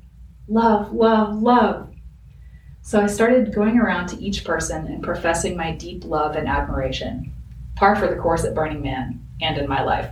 Love, 0.49 0.91
love, 0.91 1.41
love. 1.41 1.89
So 2.81 3.01
I 3.01 3.07
started 3.07 3.53
going 3.53 3.79
around 3.79 4.07
to 4.07 4.21
each 4.21 4.43
person 4.43 4.87
and 4.87 5.01
professing 5.01 5.55
my 5.55 5.71
deep 5.71 6.03
love 6.03 6.35
and 6.35 6.49
admiration, 6.49 7.33
par 7.75 7.95
for 7.95 8.07
the 8.07 8.15
course 8.15 8.43
at 8.43 8.55
Burning 8.55 8.81
Man 8.81 9.25
and 9.41 9.57
in 9.57 9.67
my 9.67 9.83
life. 9.83 10.09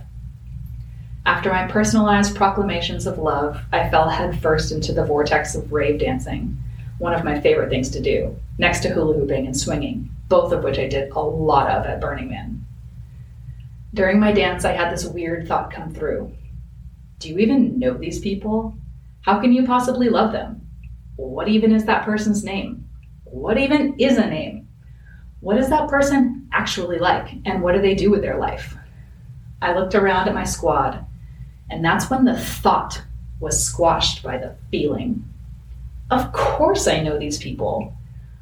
After 1.24 1.50
my 1.50 1.66
personalized 1.68 2.34
proclamations 2.34 3.06
of 3.06 3.18
love, 3.18 3.60
I 3.72 3.88
fell 3.88 4.08
headfirst 4.08 4.72
into 4.72 4.92
the 4.92 5.04
vortex 5.04 5.54
of 5.54 5.72
rave 5.72 6.00
dancing, 6.00 6.58
one 6.98 7.14
of 7.14 7.24
my 7.24 7.40
favorite 7.40 7.70
things 7.70 7.90
to 7.90 8.00
do, 8.00 8.36
next 8.58 8.80
to 8.80 8.88
hula 8.88 9.14
hooping 9.14 9.46
and 9.46 9.56
swinging, 9.56 10.10
both 10.28 10.52
of 10.52 10.64
which 10.64 10.78
I 10.78 10.88
did 10.88 11.10
a 11.12 11.20
lot 11.20 11.70
of 11.70 11.86
at 11.86 12.00
Burning 12.00 12.28
Man. 12.28 12.64
During 13.94 14.18
my 14.18 14.32
dance, 14.32 14.64
I 14.64 14.72
had 14.72 14.92
this 14.92 15.04
weird 15.04 15.46
thought 15.46 15.72
come 15.72 15.92
through 15.92 16.32
Do 17.18 17.28
you 17.28 17.38
even 17.38 17.78
know 17.78 17.94
these 17.94 18.18
people? 18.18 18.74
How 19.20 19.38
can 19.38 19.52
you 19.52 19.64
possibly 19.64 20.08
love 20.08 20.32
them? 20.32 20.66
What 21.16 21.46
even 21.46 21.72
is 21.72 21.84
that 21.84 22.04
person's 22.04 22.42
name? 22.42 22.88
What 23.24 23.58
even 23.58 23.94
is 23.98 24.18
a 24.18 24.26
name? 24.26 24.61
What 25.42 25.58
is 25.58 25.68
that 25.70 25.88
person 25.88 26.48
actually 26.52 27.00
like? 27.00 27.28
And 27.44 27.62
what 27.62 27.74
do 27.74 27.82
they 27.82 27.96
do 27.96 28.12
with 28.12 28.22
their 28.22 28.38
life? 28.38 28.76
I 29.60 29.74
looked 29.74 29.96
around 29.96 30.28
at 30.28 30.34
my 30.34 30.44
squad, 30.44 31.04
and 31.68 31.84
that's 31.84 32.08
when 32.08 32.24
the 32.24 32.38
thought 32.38 33.02
was 33.40 33.60
squashed 33.60 34.22
by 34.22 34.38
the 34.38 34.54
feeling. 34.70 35.28
Of 36.12 36.32
course, 36.32 36.86
I 36.86 37.00
know 37.00 37.18
these 37.18 37.38
people. 37.38 37.92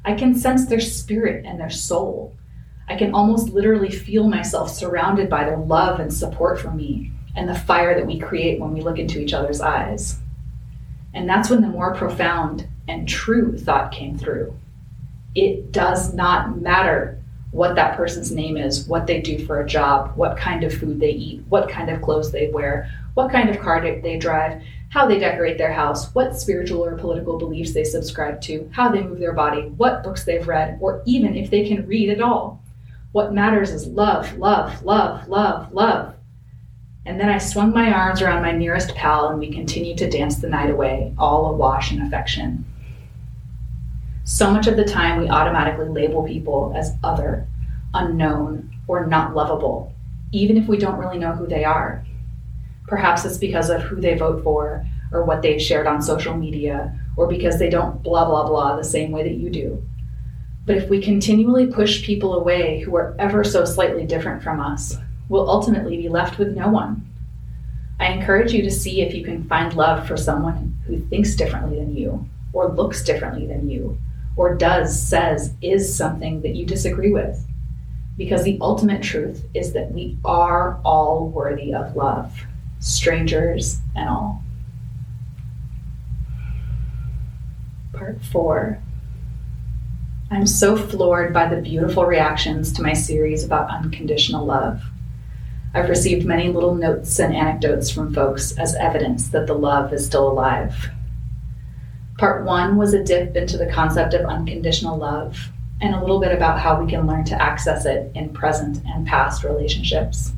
I 0.05 0.13
can 0.13 0.35
sense 0.35 0.67
their 0.67 0.79
spirit 0.79 1.43
and 1.43 1.59
their 1.59 1.71
soul. 1.71 2.35
I 2.87 2.95
can 2.95 3.15
almost 3.15 3.49
literally 3.49 3.89
feel 3.89 4.27
myself 4.27 4.69
surrounded 4.69 5.27
by 5.27 5.45
their 5.45 5.57
love 5.57 5.99
and 5.99 6.13
support 6.13 6.59
for 6.59 6.69
me 6.69 7.11
and 7.35 7.49
the 7.49 7.55
fire 7.55 7.95
that 7.95 8.05
we 8.05 8.19
create 8.19 8.59
when 8.59 8.73
we 8.73 8.81
look 8.81 8.99
into 8.99 9.19
each 9.19 9.33
other's 9.33 9.59
eyes. 9.59 10.19
And 11.15 11.27
that's 11.27 11.49
when 11.49 11.61
the 11.61 11.67
more 11.67 11.95
profound 11.95 12.67
and 12.87 13.09
true 13.09 13.57
thought 13.57 13.91
came 13.91 14.19
through. 14.19 14.55
It 15.35 15.71
does 15.71 16.13
not 16.13 16.61
matter 16.61 17.21
what 17.51 17.75
that 17.75 17.97
person's 17.97 18.31
name 18.31 18.57
is, 18.57 18.87
what 18.87 19.07
they 19.07 19.19
do 19.21 19.45
for 19.45 19.59
a 19.61 19.67
job, 19.67 20.15
what 20.15 20.37
kind 20.37 20.63
of 20.63 20.73
food 20.73 20.99
they 20.99 21.11
eat, 21.11 21.43
what 21.49 21.69
kind 21.69 21.89
of 21.89 22.01
clothes 22.01 22.31
they 22.31 22.49
wear, 22.49 22.89
what 23.13 23.31
kind 23.31 23.49
of 23.49 23.59
car 23.59 23.81
they 23.81 24.17
drive, 24.17 24.61
how 24.89 25.05
they 25.05 25.19
decorate 25.19 25.57
their 25.57 25.71
house, 25.71 26.13
what 26.15 26.37
spiritual 26.37 26.83
or 26.83 26.97
political 26.97 27.37
beliefs 27.37 27.73
they 27.73 27.83
subscribe 27.83 28.41
to, 28.41 28.69
how 28.73 28.89
they 28.89 29.01
move 29.01 29.19
their 29.19 29.33
body, 29.33 29.63
what 29.77 30.03
books 30.03 30.23
they've 30.23 30.47
read, 30.47 30.77
or 30.81 31.01
even 31.05 31.35
if 31.35 31.49
they 31.49 31.67
can 31.67 31.87
read 31.87 32.09
at 32.09 32.21
all. 32.21 32.61
What 33.11 33.33
matters 33.33 33.71
is 33.71 33.87
love, 33.87 34.37
love, 34.37 34.83
love, 34.83 35.27
love, 35.27 35.73
love. 35.73 36.15
And 37.05 37.19
then 37.19 37.29
I 37.29 37.37
swung 37.37 37.73
my 37.73 37.91
arms 37.91 38.21
around 38.21 38.41
my 38.41 38.51
nearest 38.51 38.95
pal 38.95 39.29
and 39.29 39.39
we 39.39 39.51
continued 39.51 39.97
to 39.97 40.09
dance 40.09 40.37
the 40.37 40.49
night 40.49 40.69
away, 40.69 41.13
all 41.17 41.47
awash 41.47 41.91
in 41.91 42.01
affection. 42.01 42.63
So 44.23 44.51
much 44.51 44.67
of 44.67 44.77
the 44.77 44.85
time, 44.85 45.19
we 45.19 45.29
automatically 45.29 45.89
label 45.89 46.23
people 46.23 46.73
as 46.75 46.95
other, 47.03 47.47
unknown, 47.93 48.69
or 48.87 49.05
not 49.05 49.35
lovable, 49.35 49.93
even 50.31 50.57
if 50.57 50.67
we 50.67 50.77
don't 50.77 50.99
really 50.99 51.17
know 51.17 51.31
who 51.31 51.47
they 51.47 51.63
are. 51.63 52.05
Perhaps 52.87 53.25
it's 53.25 53.37
because 53.37 53.69
of 53.69 53.81
who 53.81 53.99
they 53.99 54.17
vote 54.17 54.43
for, 54.43 54.85
or 55.11 55.23
what 55.23 55.41
they've 55.41 55.61
shared 55.61 55.87
on 55.87 56.01
social 56.01 56.35
media, 56.35 56.97
or 57.17 57.27
because 57.27 57.57
they 57.57 57.69
don't 57.69 58.01
blah 58.03 58.25
blah 58.25 58.47
blah 58.47 58.75
the 58.75 58.83
same 58.83 59.11
way 59.11 59.23
that 59.23 59.35
you 59.35 59.49
do. 59.49 59.83
But 60.65 60.77
if 60.77 60.89
we 60.89 61.01
continually 61.01 61.67
push 61.67 62.05
people 62.05 62.35
away 62.35 62.79
who 62.81 62.95
are 62.95 63.15
ever 63.17 63.43
so 63.43 63.65
slightly 63.65 64.05
different 64.05 64.43
from 64.43 64.59
us, 64.59 64.95
we'll 65.29 65.49
ultimately 65.49 65.97
be 65.97 66.09
left 66.09 66.37
with 66.37 66.55
no 66.55 66.69
one. 66.69 67.07
I 67.99 68.07
encourage 68.07 68.53
you 68.53 68.61
to 68.61 68.71
see 68.71 69.01
if 69.01 69.13
you 69.13 69.23
can 69.23 69.43
find 69.45 69.73
love 69.73 70.07
for 70.07 70.17
someone 70.17 70.79
who 70.85 70.99
thinks 70.99 71.35
differently 71.35 71.79
than 71.79 71.95
you, 71.95 72.27
or 72.53 72.69
looks 72.69 73.03
differently 73.03 73.47
than 73.47 73.69
you, 73.69 73.97
or 74.35 74.55
does, 74.55 75.01
says, 75.01 75.53
is 75.61 75.95
something 75.95 76.41
that 76.41 76.55
you 76.55 76.65
disagree 76.65 77.11
with. 77.11 77.45
Because 78.17 78.43
the 78.43 78.57
ultimate 78.61 79.01
truth 79.01 79.45
is 79.53 79.73
that 79.73 79.91
we 79.91 80.17
are 80.23 80.79
all 80.83 81.27
worthy 81.29 81.73
of 81.73 81.95
love, 81.95 82.45
strangers 82.79 83.79
and 83.95 84.09
all. 84.09 84.43
Part 87.93 88.23
four. 88.23 88.81
I'm 90.29 90.47
so 90.47 90.77
floored 90.77 91.33
by 91.33 91.47
the 91.47 91.61
beautiful 91.61 92.05
reactions 92.05 92.71
to 92.73 92.81
my 92.81 92.93
series 92.93 93.43
about 93.43 93.69
unconditional 93.69 94.45
love. 94.45 94.81
I've 95.73 95.89
received 95.89 96.25
many 96.25 96.49
little 96.49 96.75
notes 96.75 97.19
and 97.19 97.35
anecdotes 97.35 97.89
from 97.89 98.13
folks 98.13 98.57
as 98.57 98.75
evidence 98.75 99.29
that 99.29 99.47
the 99.47 99.53
love 99.53 99.93
is 99.93 100.05
still 100.05 100.29
alive. 100.29 100.89
Part 102.21 102.45
one 102.45 102.77
was 102.77 102.93
a 102.93 103.03
dip 103.03 103.35
into 103.35 103.57
the 103.57 103.65
concept 103.65 104.13
of 104.13 104.27
unconditional 104.27 104.95
love 104.95 105.49
and 105.81 105.95
a 105.95 105.99
little 105.99 106.19
bit 106.19 106.31
about 106.31 106.59
how 106.59 106.79
we 106.79 106.87
can 106.87 107.07
learn 107.07 107.23
to 107.25 107.41
access 107.41 107.83
it 107.83 108.11
in 108.13 108.29
present 108.29 108.77
and 108.85 109.07
past 109.07 109.43
relationships. 109.43 110.31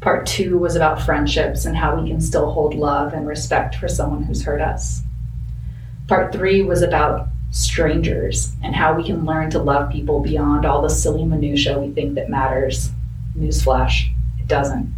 Part 0.00 0.26
two 0.26 0.58
was 0.58 0.74
about 0.74 1.00
friendships 1.00 1.64
and 1.64 1.76
how 1.76 1.94
we 1.94 2.08
can 2.10 2.20
still 2.20 2.50
hold 2.50 2.74
love 2.74 3.12
and 3.12 3.24
respect 3.24 3.76
for 3.76 3.86
someone 3.86 4.24
who's 4.24 4.42
hurt 4.42 4.60
us. 4.60 5.02
Part 6.08 6.32
three 6.32 6.62
was 6.62 6.82
about 6.82 7.28
strangers 7.52 8.56
and 8.64 8.74
how 8.74 8.92
we 8.92 9.04
can 9.04 9.24
learn 9.24 9.48
to 9.50 9.60
love 9.60 9.92
people 9.92 10.18
beyond 10.18 10.66
all 10.66 10.82
the 10.82 10.88
silly 10.88 11.24
minutiae 11.24 11.78
we 11.78 11.92
think 11.92 12.16
that 12.16 12.28
matters. 12.28 12.90
Newsflash 13.38 14.12
it 14.40 14.48
doesn't. 14.48 14.92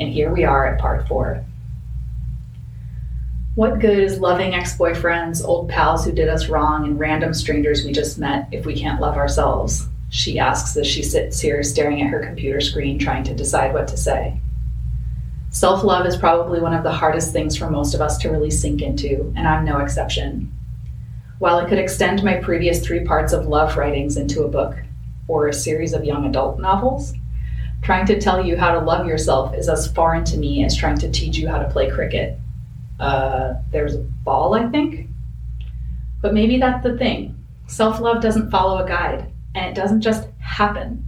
And 0.00 0.12
here 0.12 0.32
we 0.32 0.42
are 0.42 0.66
at 0.66 0.80
part 0.80 1.06
four. 1.06 1.44
What 3.54 3.78
good 3.78 4.00
is 4.00 4.18
loving 4.18 4.52
ex 4.52 4.76
boyfriends, 4.76 5.44
old 5.44 5.68
pals 5.68 6.04
who 6.04 6.10
did 6.10 6.28
us 6.28 6.48
wrong, 6.48 6.86
and 6.86 6.98
random 6.98 7.32
strangers 7.32 7.84
we 7.84 7.92
just 7.92 8.18
met 8.18 8.48
if 8.50 8.66
we 8.66 8.74
can't 8.74 9.00
love 9.00 9.16
ourselves? 9.16 9.86
She 10.10 10.40
asks 10.40 10.76
as 10.76 10.88
she 10.88 11.04
sits 11.04 11.40
here 11.40 11.62
staring 11.62 12.02
at 12.02 12.10
her 12.10 12.26
computer 12.26 12.60
screen, 12.60 12.98
trying 12.98 13.22
to 13.24 13.34
decide 13.34 13.72
what 13.72 13.86
to 13.88 13.96
say. 13.96 14.40
Self 15.50 15.84
love 15.84 16.04
is 16.04 16.16
probably 16.16 16.60
one 16.60 16.74
of 16.74 16.82
the 16.82 16.90
hardest 16.90 17.32
things 17.32 17.56
for 17.56 17.70
most 17.70 17.94
of 17.94 18.00
us 18.00 18.18
to 18.18 18.28
really 18.28 18.50
sink 18.50 18.82
into, 18.82 19.32
and 19.36 19.46
I'm 19.46 19.64
no 19.64 19.78
exception. 19.78 20.52
While 21.38 21.58
I 21.58 21.68
could 21.68 21.78
extend 21.78 22.24
my 22.24 22.38
previous 22.38 22.84
three 22.84 23.04
parts 23.04 23.32
of 23.32 23.46
love 23.46 23.76
writings 23.76 24.16
into 24.16 24.42
a 24.42 24.48
book 24.48 24.76
or 25.28 25.46
a 25.46 25.52
series 25.52 25.92
of 25.92 26.04
young 26.04 26.26
adult 26.26 26.58
novels, 26.58 27.14
Trying 27.82 28.06
to 28.06 28.18
tell 28.18 28.42
you 28.42 28.56
how 28.56 28.72
to 28.72 28.78
love 28.78 29.06
yourself 29.06 29.54
is 29.54 29.68
as 29.68 29.92
foreign 29.92 30.24
to 30.24 30.38
me 30.38 30.64
as 30.64 30.74
trying 30.74 30.96
to 31.00 31.10
teach 31.10 31.36
you 31.36 31.48
how 31.48 31.58
to 31.58 31.68
play 31.68 31.90
cricket. 31.90 32.38
Uh, 32.98 33.54
there's 33.70 33.94
a 33.94 33.98
ball, 33.98 34.54
I 34.54 34.68
think. 34.68 35.08
But 36.22 36.34
maybe 36.34 36.58
that's 36.58 36.82
the 36.82 36.96
thing. 36.96 37.36
Self 37.66 38.00
love 38.00 38.22
doesn't 38.22 38.50
follow 38.50 38.82
a 38.82 38.88
guide, 38.88 39.30
and 39.54 39.66
it 39.66 39.74
doesn't 39.74 40.00
just 40.00 40.28
happen. 40.38 41.04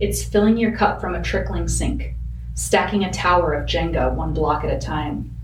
It's 0.00 0.22
filling 0.22 0.56
your 0.56 0.76
cup 0.76 1.00
from 1.00 1.14
a 1.14 1.22
trickling 1.22 1.68
sink, 1.68 2.14
stacking 2.54 3.04
a 3.04 3.12
tower 3.12 3.52
of 3.54 3.66
Jenga 3.66 4.14
one 4.14 4.32
block 4.32 4.64
at 4.64 4.72
a 4.72 4.78
time, 4.78 5.36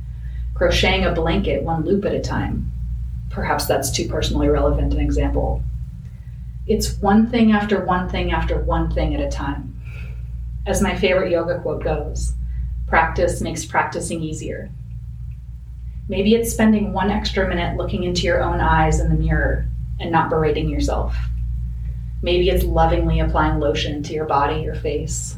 crocheting 0.54 1.04
a 1.04 1.12
blanket 1.12 1.62
one 1.62 1.84
loop 1.84 2.04
at 2.04 2.14
a 2.14 2.20
time. 2.20 2.70
Perhaps 3.30 3.66
that's 3.66 3.90
too 3.90 4.08
personally 4.08 4.48
relevant 4.48 4.94
an 4.94 5.00
example. 5.00 5.62
It's 6.66 6.98
one 6.98 7.28
thing 7.28 7.52
after 7.52 7.84
one 7.84 8.08
thing 8.08 8.32
after 8.32 8.58
one 8.58 8.90
thing 8.90 9.14
at 9.14 9.20
a 9.20 9.30
time. 9.30 9.78
As 10.66 10.80
my 10.80 10.96
favorite 10.96 11.32
yoga 11.32 11.60
quote 11.60 11.84
goes, 11.84 12.32
practice 12.86 13.40
makes 13.40 13.64
practicing 13.64 14.22
easier. 14.22 14.70
Maybe 16.08 16.34
it's 16.34 16.52
spending 16.52 16.92
one 16.92 17.10
extra 17.10 17.48
minute 17.48 17.76
looking 17.76 18.04
into 18.04 18.22
your 18.22 18.42
own 18.42 18.60
eyes 18.60 19.00
in 19.00 19.08
the 19.08 19.14
mirror 19.14 19.66
and 20.00 20.12
not 20.12 20.30
berating 20.30 20.68
yourself. 20.68 21.16
Maybe 22.22 22.50
it's 22.50 22.64
lovingly 22.64 23.20
applying 23.20 23.58
lotion 23.60 24.02
to 24.04 24.12
your 24.12 24.26
body 24.26 24.66
or 24.68 24.74
face. 24.74 25.36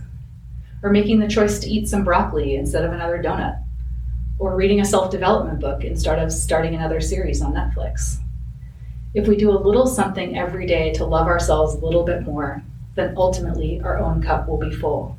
or 0.82 0.90
making 0.90 1.18
the 1.18 1.28
choice 1.28 1.58
to 1.58 1.68
eat 1.68 1.88
some 1.88 2.04
broccoli 2.04 2.54
instead 2.54 2.84
of 2.84 2.92
another 2.92 3.20
donut, 3.22 3.60
or 4.38 4.54
reading 4.54 4.80
a 4.80 4.84
self 4.84 5.10
development 5.10 5.60
book 5.60 5.84
instead 5.84 6.18
of 6.18 6.32
starting 6.32 6.74
another 6.74 7.00
series 7.00 7.42
on 7.42 7.54
Netflix. 7.54 8.18
If 9.14 9.26
we 9.26 9.36
do 9.36 9.50
a 9.50 9.58
little 9.58 9.86
something 9.86 10.36
every 10.38 10.66
day 10.66 10.92
to 10.94 11.04
love 11.06 11.26
ourselves 11.26 11.74
a 11.74 11.84
little 11.84 12.04
bit 12.04 12.22
more, 12.22 12.62
then 12.94 13.14
ultimately 13.16 13.80
our 13.80 13.98
own 13.98 14.22
cup 14.22 14.48
will 14.48 14.58
be 14.58 14.70
full. 14.70 15.16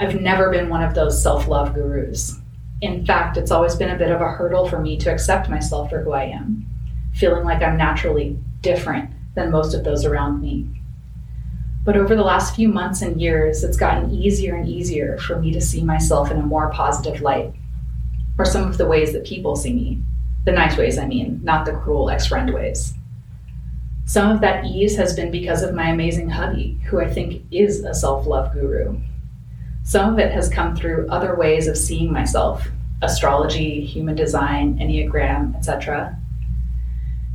I've 0.00 0.20
never 0.20 0.50
been 0.50 0.68
one 0.68 0.82
of 0.82 0.94
those 0.94 1.22
self 1.22 1.46
love 1.48 1.74
gurus. 1.74 2.40
In 2.82 3.06
fact, 3.06 3.36
it's 3.36 3.52
always 3.52 3.76
been 3.76 3.90
a 3.90 3.96
bit 3.96 4.10
of 4.10 4.20
a 4.20 4.28
hurdle 4.28 4.68
for 4.68 4.80
me 4.80 4.96
to 4.98 5.12
accept 5.12 5.48
myself 5.48 5.88
for 5.88 6.00
who 6.00 6.10
I 6.10 6.24
am, 6.24 6.66
feeling 7.14 7.44
like 7.44 7.62
I'm 7.62 7.76
naturally 7.76 8.36
different 8.60 9.08
than 9.36 9.52
most 9.52 9.72
of 9.72 9.84
those 9.84 10.04
around 10.04 10.42
me. 10.42 10.66
But 11.84 11.96
over 11.96 12.16
the 12.16 12.24
last 12.24 12.56
few 12.56 12.68
months 12.68 13.00
and 13.00 13.20
years, 13.20 13.62
it's 13.62 13.76
gotten 13.76 14.10
easier 14.10 14.56
and 14.56 14.68
easier 14.68 15.16
for 15.18 15.38
me 15.38 15.52
to 15.52 15.60
see 15.60 15.84
myself 15.84 16.32
in 16.32 16.38
a 16.38 16.42
more 16.42 16.70
positive 16.70 17.22
light, 17.22 17.54
or 18.36 18.44
some 18.44 18.68
of 18.68 18.78
the 18.78 18.86
ways 18.86 19.12
that 19.12 19.24
people 19.24 19.54
see 19.54 19.72
me. 19.72 20.02
The 20.44 20.50
nice 20.50 20.76
ways, 20.76 20.98
I 20.98 21.06
mean, 21.06 21.40
not 21.44 21.64
the 21.64 21.74
cruel 21.74 22.10
ex 22.10 22.26
friend 22.26 22.52
ways. 22.52 22.94
Some 24.06 24.32
of 24.32 24.40
that 24.40 24.64
ease 24.64 24.96
has 24.96 25.14
been 25.14 25.30
because 25.30 25.62
of 25.62 25.72
my 25.72 25.90
amazing 25.90 26.30
hubby, 26.30 26.80
who 26.86 27.00
I 27.00 27.08
think 27.08 27.44
is 27.52 27.84
a 27.84 27.94
self 27.94 28.26
love 28.26 28.52
guru. 28.52 28.98
Some 29.84 30.12
of 30.12 30.18
it 30.18 30.32
has 30.32 30.48
come 30.48 30.76
through 30.76 31.08
other 31.08 31.34
ways 31.34 31.68
of 31.68 31.76
seeing 31.76 32.12
myself 32.12 32.68
astrology, 33.02 33.84
human 33.84 34.14
design, 34.14 34.78
Enneagram, 34.78 35.56
etc 35.56 36.16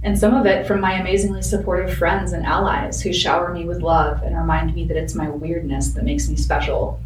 and 0.03 0.17
some 0.17 0.35
of 0.35 0.45
it 0.45 0.67
from 0.67 0.79
my 0.79 0.93
amazingly 0.93 1.41
supportive 1.41 1.93
friends 1.97 2.31
and 2.31 2.45
allies 2.45 3.01
who 3.01 3.11
shower 3.11 3.53
me 3.53 3.65
with 3.65 3.81
love 3.81 4.21
and 4.21 4.37
remind 4.37 4.73
me 4.73 4.85
that 4.85 4.97
it's 4.97 5.15
my 5.15 5.27
weirdness 5.29 5.89
that 5.89 6.03
makes 6.03 6.29
me 6.29 6.35
special. 6.35 6.99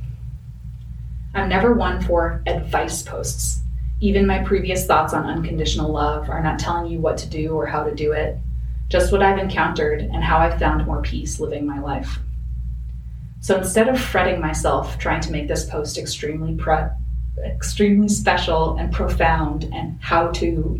I'm 1.33 1.47
never 1.47 1.73
one 1.73 2.01
for 2.01 2.43
advice 2.45 3.01
posts. 3.01 3.61
Even 4.01 4.27
my 4.27 4.43
previous 4.43 4.85
thoughts 4.85 5.13
on 5.13 5.25
unconditional 5.25 5.91
love 5.91 6.29
are 6.29 6.43
not 6.43 6.59
telling 6.59 6.91
you 6.91 6.99
what 6.99 7.17
to 7.19 7.29
do 7.29 7.53
or 7.55 7.65
how 7.65 7.83
to 7.83 7.95
do 7.95 8.11
it, 8.11 8.37
just 8.89 9.11
what 9.11 9.23
I've 9.23 9.39
encountered 9.39 10.01
and 10.01 10.23
how 10.23 10.37
I've 10.39 10.59
found 10.59 10.85
more 10.85 11.01
peace 11.01 11.39
living 11.39 11.65
my 11.65 11.79
life. 11.79 12.19
So 13.41 13.57
instead 13.57 13.89
of 13.89 13.99
fretting 13.99 14.39
myself 14.39 14.99
trying 14.99 15.21
to 15.21 15.31
make 15.31 15.47
this 15.47 15.65
post 15.65 15.97
extremely 15.97 16.55
pre- 16.55 16.89
extremely 17.43 18.07
special 18.07 18.77
and 18.77 18.93
profound 18.93 19.63
and 19.73 19.97
how 19.99 20.27
to, 20.27 20.79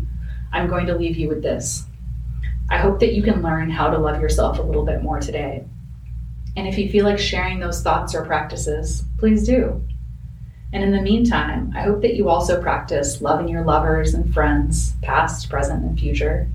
I'm 0.52 0.68
going 0.68 0.86
to 0.86 0.96
leave 0.96 1.16
you 1.16 1.28
with 1.28 1.42
this. 1.42 1.84
I 2.70 2.78
hope 2.78 3.00
that 3.00 3.14
you 3.14 3.22
can 3.22 3.42
learn 3.42 3.68
how 3.68 3.90
to 3.90 3.98
love 3.98 4.20
yourself 4.20 4.60
a 4.60 4.62
little 4.62 4.84
bit 4.84 5.02
more 5.02 5.18
today. 5.18 5.64
And 6.56 6.68
if 6.68 6.78
you 6.78 6.88
feel 6.88 7.04
like 7.04 7.18
sharing 7.18 7.58
those 7.58 7.82
thoughts 7.82 8.14
or 8.14 8.24
practices, 8.24 9.02
please 9.18 9.44
do. 9.44 9.82
And 10.72 10.84
in 10.84 10.92
the 10.92 11.02
meantime, 11.02 11.72
I 11.74 11.82
hope 11.82 12.00
that 12.02 12.14
you 12.14 12.28
also 12.28 12.62
practice 12.62 13.20
loving 13.20 13.48
your 13.48 13.64
lovers 13.64 14.14
and 14.14 14.32
friends, 14.32 14.94
past, 15.02 15.50
present, 15.50 15.84
and 15.84 15.98
future, 15.98 16.48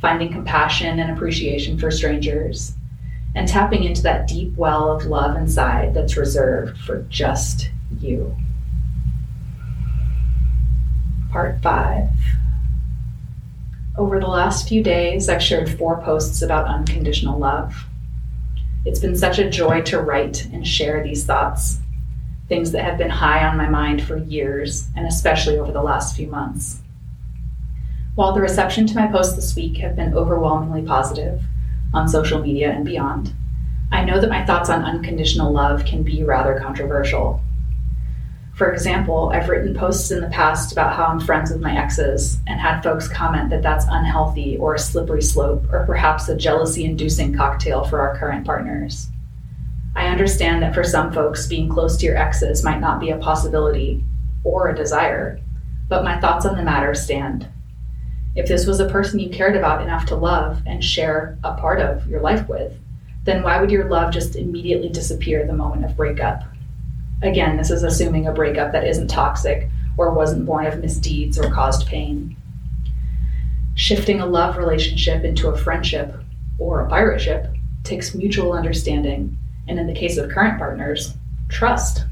finding 0.00 0.32
compassion 0.32 1.00
and 1.00 1.10
appreciation 1.10 1.76
for 1.76 1.90
strangers, 1.90 2.74
and 3.34 3.46
tapping 3.46 3.84
into 3.84 4.02
that 4.02 4.26
deep 4.26 4.56
well 4.56 4.90
of 4.90 5.06
love 5.06 5.36
inside 5.36 5.94
that's 5.94 6.16
reserved 6.16 6.78
for 6.78 7.02
just 7.08 7.70
you. 8.00 8.34
Part 11.30 11.62
5 11.62 12.08
over 14.00 14.18
the 14.18 14.26
last 14.26 14.66
few 14.66 14.82
days, 14.82 15.28
I've 15.28 15.42
shared 15.42 15.68
four 15.68 16.00
posts 16.00 16.40
about 16.40 16.66
unconditional 16.66 17.38
love. 17.38 17.84
It's 18.86 18.98
been 18.98 19.14
such 19.14 19.38
a 19.38 19.50
joy 19.50 19.82
to 19.82 20.00
write 20.00 20.46
and 20.46 20.66
share 20.66 21.02
these 21.02 21.26
thoughts, 21.26 21.78
things 22.48 22.72
that 22.72 22.82
have 22.82 22.96
been 22.96 23.10
high 23.10 23.46
on 23.46 23.58
my 23.58 23.68
mind 23.68 24.02
for 24.02 24.16
years, 24.16 24.88
and 24.96 25.06
especially 25.06 25.58
over 25.58 25.70
the 25.70 25.82
last 25.82 26.16
few 26.16 26.28
months. 26.28 26.80
While 28.14 28.32
the 28.32 28.40
reception 28.40 28.86
to 28.86 28.94
my 28.94 29.06
posts 29.06 29.34
this 29.34 29.54
week 29.54 29.76
have 29.78 29.96
been 29.96 30.14
overwhelmingly 30.14 30.82
positive 30.82 31.42
on 31.92 32.08
social 32.08 32.40
media 32.40 32.70
and 32.70 32.84
beyond, 32.84 33.32
I 33.92 34.04
know 34.04 34.20
that 34.20 34.30
my 34.30 34.44
thoughts 34.44 34.70
on 34.70 34.84
unconditional 34.84 35.52
love 35.52 35.84
can 35.84 36.02
be 36.02 36.22
rather 36.22 36.58
controversial. 36.58 37.40
For 38.54 38.72
example, 38.72 39.30
I've 39.32 39.48
written 39.48 39.74
posts 39.74 40.10
in 40.10 40.20
the 40.20 40.28
past 40.28 40.70
about 40.70 40.94
how 40.94 41.06
I'm 41.06 41.18
friends 41.18 41.50
with 41.50 41.62
my 41.62 41.76
exes 41.76 42.38
and 42.46 42.60
had 42.60 42.82
folks 42.82 43.08
comment 43.08 43.50
that 43.50 43.62
that's 43.62 43.86
unhealthy 43.88 44.58
or 44.58 44.74
a 44.74 44.78
slippery 44.78 45.22
slope 45.22 45.64
or 45.72 45.86
perhaps 45.86 46.28
a 46.28 46.36
jealousy 46.36 46.84
inducing 46.84 47.34
cocktail 47.34 47.84
for 47.84 48.00
our 48.00 48.18
current 48.18 48.44
partners. 48.44 49.08
I 49.96 50.06
understand 50.06 50.62
that 50.62 50.74
for 50.74 50.84
some 50.84 51.12
folks, 51.12 51.46
being 51.46 51.68
close 51.68 51.96
to 51.96 52.06
your 52.06 52.16
exes 52.16 52.62
might 52.62 52.80
not 52.80 53.00
be 53.00 53.10
a 53.10 53.16
possibility 53.16 54.04
or 54.44 54.68
a 54.68 54.76
desire, 54.76 55.40
but 55.88 56.04
my 56.04 56.20
thoughts 56.20 56.46
on 56.46 56.56
the 56.56 56.62
matter 56.62 56.94
stand. 56.94 57.48
If 58.36 58.46
this 58.46 58.66
was 58.66 58.78
a 58.78 58.88
person 58.88 59.18
you 59.18 59.28
cared 59.28 59.56
about 59.56 59.82
enough 59.82 60.06
to 60.06 60.14
love 60.14 60.62
and 60.64 60.84
share 60.84 61.36
a 61.42 61.54
part 61.54 61.80
of 61.80 62.06
your 62.06 62.20
life 62.20 62.48
with, 62.48 62.78
then 63.24 63.42
why 63.42 63.60
would 63.60 63.70
your 63.70 63.88
love 63.88 64.12
just 64.12 64.36
immediately 64.36 64.88
disappear 64.88 65.46
the 65.46 65.52
moment 65.52 65.84
of 65.84 65.96
breakup? 65.96 66.44
Again, 67.22 67.56
this 67.56 67.70
is 67.70 67.82
assuming 67.82 68.26
a 68.26 68.32
breakup 68.32 68.72
that 68.72 68.86
isn't 68.86 69.08
toxic 69.08 69.68
or 69.96 70.14
wasn't 70.14 70.46
born 70.46 70.64
of 70.64 70.78
misdeeds 70.78 71.38
or 71.38 71.50
caused 71.50 71.86
pain. 71.86 72.36
Shifting 73.74 74.20
a 74.20 74.26
love 74.26 74.56
relationship 74.56 75.24
into 75.24 75.48
a 75.48 75.58
friendship 75.58 76.14
or 76.58 76.80
a 76.80 76.88
pirateship 76.88 77.54
takes 77.82 78.14
mutual 78.14 78.52
understanding, 78.52 79.36
and 79.68 79.78
in 79.78 79.86
the 79.86 79.94
case 79.94 80.16
of 80.16 80.30
current 80.30 80.58
partners, 80.58 81.14
trust. 81.48 82.04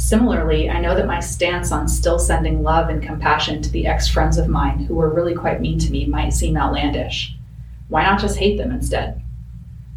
Similarly, 0.00 0.68
I 0.68 0.80
know 0.80 0.96
that 0.96 1.06
my 1.06 1.20
stance 1.20 1.70
on 1.70 1.86
still 1.86 2.18
sending 2.18 2.62
love 2.62 2.88
and 2.88 3.02
compassion 3.02 3.62
to 3.62 3.70
the 3.70 3.86
ex 3.86 4.08
friends 4.08 4.38
of 4.38 4.48
mine 4.48 4.80
who 4.80 4.94
were 4.96 5.14
really 5.14 5.34
quite 5.34 5.60
mean 5.60 5.78
to 5.78 5.90
me 5.90 6.06
might 6.06 6.30
seem 6.30 6.56
outlandish. 6.56 7.36
Why 7.88 8.02
not 8.02 8.20
just 8.20 8.38
hate 8.38 8.58
them 8.58 8.72
instead? 8.72 9.22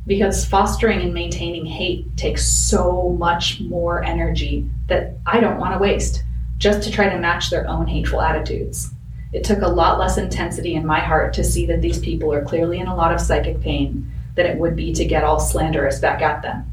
because 0.05 0.45
fostering 0.45 1.01
and 1.01 1.13
maintaining 1.13 1.65
hate 1.65 2.15
takes 2.17 2.45
so 2.45 3.15
much 3.17 3.61
more 3.61 4.03
energy 4.03 4.69
that 4.87 5.15
I 5.25 5.39
don't 5.39 5.59
want 5.59 5.73
to 5.73 5.79
waste 5.79 6.23
just 6.57 6.83
to 6.83 6.91
try 6.91 7.09
to 7.09 7.19
match 7.19 7.49
their 7.49 7.67
own 7.67 7.87
hateful 7.87 8.21
attitudes. 8.21 8.91
It 9.31 9.43
took 9.43 9.61
a 9.61 9.67
lot 9.67 9.99
less 9.99 10.17
intensity 10.17 10.75
in 10.75 10.85
my 10.85 10.99
heart 10.99 11.33
to 11.33 11.43
see 11.43 11.65
that 11.67 11.81
these 11.81 11.99
people 11.99 12.33
are 12.33 12.43
clearly 12.43 12.79
in 12.79 12.87
a 12.87 12.95
lot 12.95 13.13
of 13.13 13.21
psychic 13.21 13.61
pain 13.61 14.11
than 14.35 14.45
it 14.45 14.57
would 14.57 14.75
be 14.75 14.93
to 14.93 15.05
get 15.05 15.23
all 15.23 15.39
slanderous 15.39 15.99
back 15.99 16.21
at 16.21 16.41
them. 16.41 16.69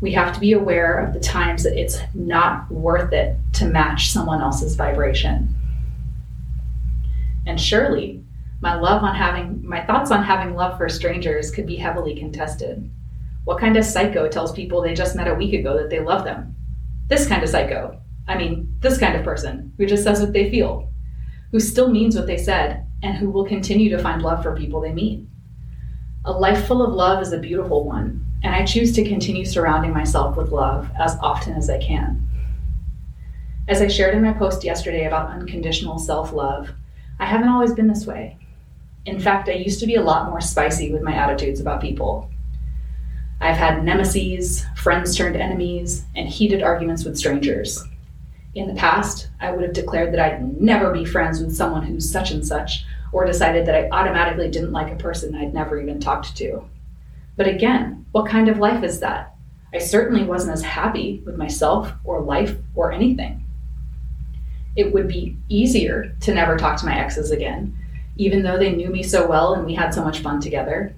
We 0.00 0.12
have 0.12 0.34
to 0.34 0.40
be 0.40 0.52
aware 0.52 0.98
of 0.98 1.14
the 1.14 1.20
times 1.20 1.62
that 1.62 1.78
it's 1.78 1.98
not 2.14 2.70
worth 2.70 3.12
it 3.12 3.36
to 3.54 3.66
match 3.66 4.10
someone 4.10 4.42
else's 4.42 4.76
vibration. 4.76 5.54
And 7.46 7.60
surely, 7.60 8.22
my 8.60 8.74
love 8.74 9.02
on 9.02 9.14
having 9.14 9.66
my 9.66 9.84
thoughts 9.84 10.10
on 10.10 10.22
having 10.22 10.54
love 10.54 10.76
for 10.76 10.88
strangers 10.88 11.50
could 11.50 11.66
be 11.66 11.76
heavily 11.76 12.14
contested. 12.14 12.90
What 13.44 13.60
kind 13.60 13.76
of 13.76 13.84
psycho 13.84 14.28
tells 14.28 14.52
people 14.52 14.82
they 14.82 14.94
just 14.94 15.14
met 15.14 15.28
a 15.28 15.34
week 15.34 15.54
ago 15.54 15.76
that 15.78 15.88
they 15.88 16.00
love 16.00 16.24
them? 16.24 16.56
This 17.08 17.26
kind 17.26 17.42
of 17.42 17.48
psycho. 17.48 18.00
I 18.26 18.36
mean, 18.36 18.74
this 18.80 18.98
kind 18.98 19.14
of 19.14 19.24
person 19.24 19.72
who 19.78 19.86
just 19.86 20.02
says 20.02 20.20
what 20.20 20.32
they 20.32 20.50
feel, 20.50 20.88
who 21.52 21.60
still 21.60 21.88
means 21.88 22.16
what 22.16 22.26
they 22.26 22.38
said, 22.38 22.84
and 23.02 23.16
who 23.16 23.30
will 23.30 23.44
continue 23.44 23.88
to 23.90 24.02
find 24.02 24.20
love 24.20 24.42
for 24.42 24.56
people 24.56 24.80
they 24.80 24.92
meet. 24.92 25.24
A 26.24 26.32
life 26.32 26.66
full 26.66 26.84
of 26.84 26.92
love 26.92 27.22
is 27.22 27.32
a 27.32 27.38
beautiful 27.38 27.84
one, 27.84 28.25
and 28.42 28.54
I 28.54 28.64
choose 28.64 28.92
to 28.94 29.08
continue 29.08 29.44
surrounding 29.44 29.92
myself 29.92 30.36
with 30.36 30.52
love 30.52 30.90
as 30.98 31.16
often 31.20 31.54
as 31.54 31.70
I 31.70 31.78
can. 31.78 32.28
As 33.68 33.82
I 33.82 33.88
shared 33.88 34.14
in 34.14 34.22
my 34.22 34.32
post 34.32 34.62
yesterday 34.62 35.06
about 35.06 35.30
unconditional 35.30 35.98
self 35.98 36.32
love, 36.32 36.70
I 37.18 37.24
haven't 37.24 37.48
always 37.48 37.72
been 37.72 37.88
this 37.88 38.06
way. 38.06 38.36
In 39.04 39.18
fact, 39.18 39.48
I 39.48 39.52
used 39.52 39.80
to 39.80 39.86
be 39.86 39.96
a 39.96 40.02
lot 40.02 40.28
more 40.28 40.40
spicy 40.40 40.92
with 40.92 41.02
my 41.02 41.14
attitudes 41.14 41.60
about 41.60 41.80
people. 41.80 42.30
I've 43.40 43.56
had 43.56 43.84
nemesis, 43.84 44.64
friends 44.76 45.16
turned 45.16 45.36
enemies, 45.36 46.04
and 46.14 46.28
heated 46.28 46.62
arguments 46.62 47.04
with 47.04 47.18
strangers. 47.18 47.84
In 48.54 48.68
the 48.68 48.74
past, 48.74 49.28
I 49.40 49.50
would 49.50 49.62
have 49.62 49.74
declared 49.74 50.12
that 50.12 50.20
I'd 50.20 50.60
never 50.60 50.90
be 50.92 51.04
friends 51.04 51.40
with 51.40 51.54
someone 51.54 51.82
who's 51.82 52.10
such 52.10 52.30
and 52.30 52.46
such, 52.46 52.84
or 53.12 53.26
decided 53.26 53.66
that 53.66 53.74
I 53.74 53.88
automatically 53.90 54.50
didn't 54.50 54.72
like 54.72 54.92
a 54.92 54.96
person 54.96 55.34
I'd 55.34 55.52
never 55.52 55.80
even 55.80 56.00
talked 56.00 56.36
to. 56.36 56.64
But 57.36 57.48
again, 57.48 58.06
what 58.12 58.28
kind 58.28 58.48
of 58.48 58.58
life 58.58 58.82
is 58.82 59.00
that? 59.00 59.34
I 59.74 59.78
certainly 59.78 60.24
wasn't 60.24 60.54
as 60.54 60.62
happy 60.62 61.22
with 61.26 61.36
myself 61.36 61.92
or 62.04 62.20
life 62.20 62.56
or 62.74 62.92
anything. 62.92 63.44
It 64.74 64.92
would 64.92 65.08
be 65.08 65.36
easier 65.48 66.14
to 66.20 66.34
never 66.34 66.56
talk 66.56 66.78
to 66.80 66.86
my 66.86 66.98
exes 66.98 67.30
again 67.30 67.76
even 68.16 68.42
though 68.42 68.58
they 68.58 68.74
knew 68.74 68.88
me 68.88 69.02
so 69.02 69.26
well 69.26 69.54
and 69.54 69.66
we 69.66 69.74
had 69.74 69.92
so 69.92 70.02
much 70.02 70.20
fun 70.20 70.40
together. 70.40 70.94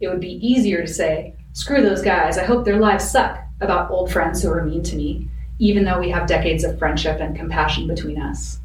It 0.00 0.08
would 0.08 0.20
be 0.20 0.46
easier 0.46 0.82
to 0.82 0.92
say, 0.92 1.34
screw 1.52 1.82
those 1.82 2.02
guys, 2.02 2.38
I 2.38 2.44
hope 2.44 2.64
their 2.64 2.78
lives 2.78 3.10
suck, 3.10 3.38
about 3.60 3.90
old 3.90 4.12
friends 4.12 4.42
who 4.42 4.50
are 4.50 4.64
mean 4.64 4.82
to 4.84 4.96
me, 4.96 5.28
even 5.58 5.84
though 5.84 6.00
we 6.00 6.10
have 6.10 6.26
decades 6.26 6.64
of 6.64 6.78
friendship 6.78 7.20
and 7.20 7.36
compassion 7.36 7.86
between 7.86 8.20
us. 8.20 8.58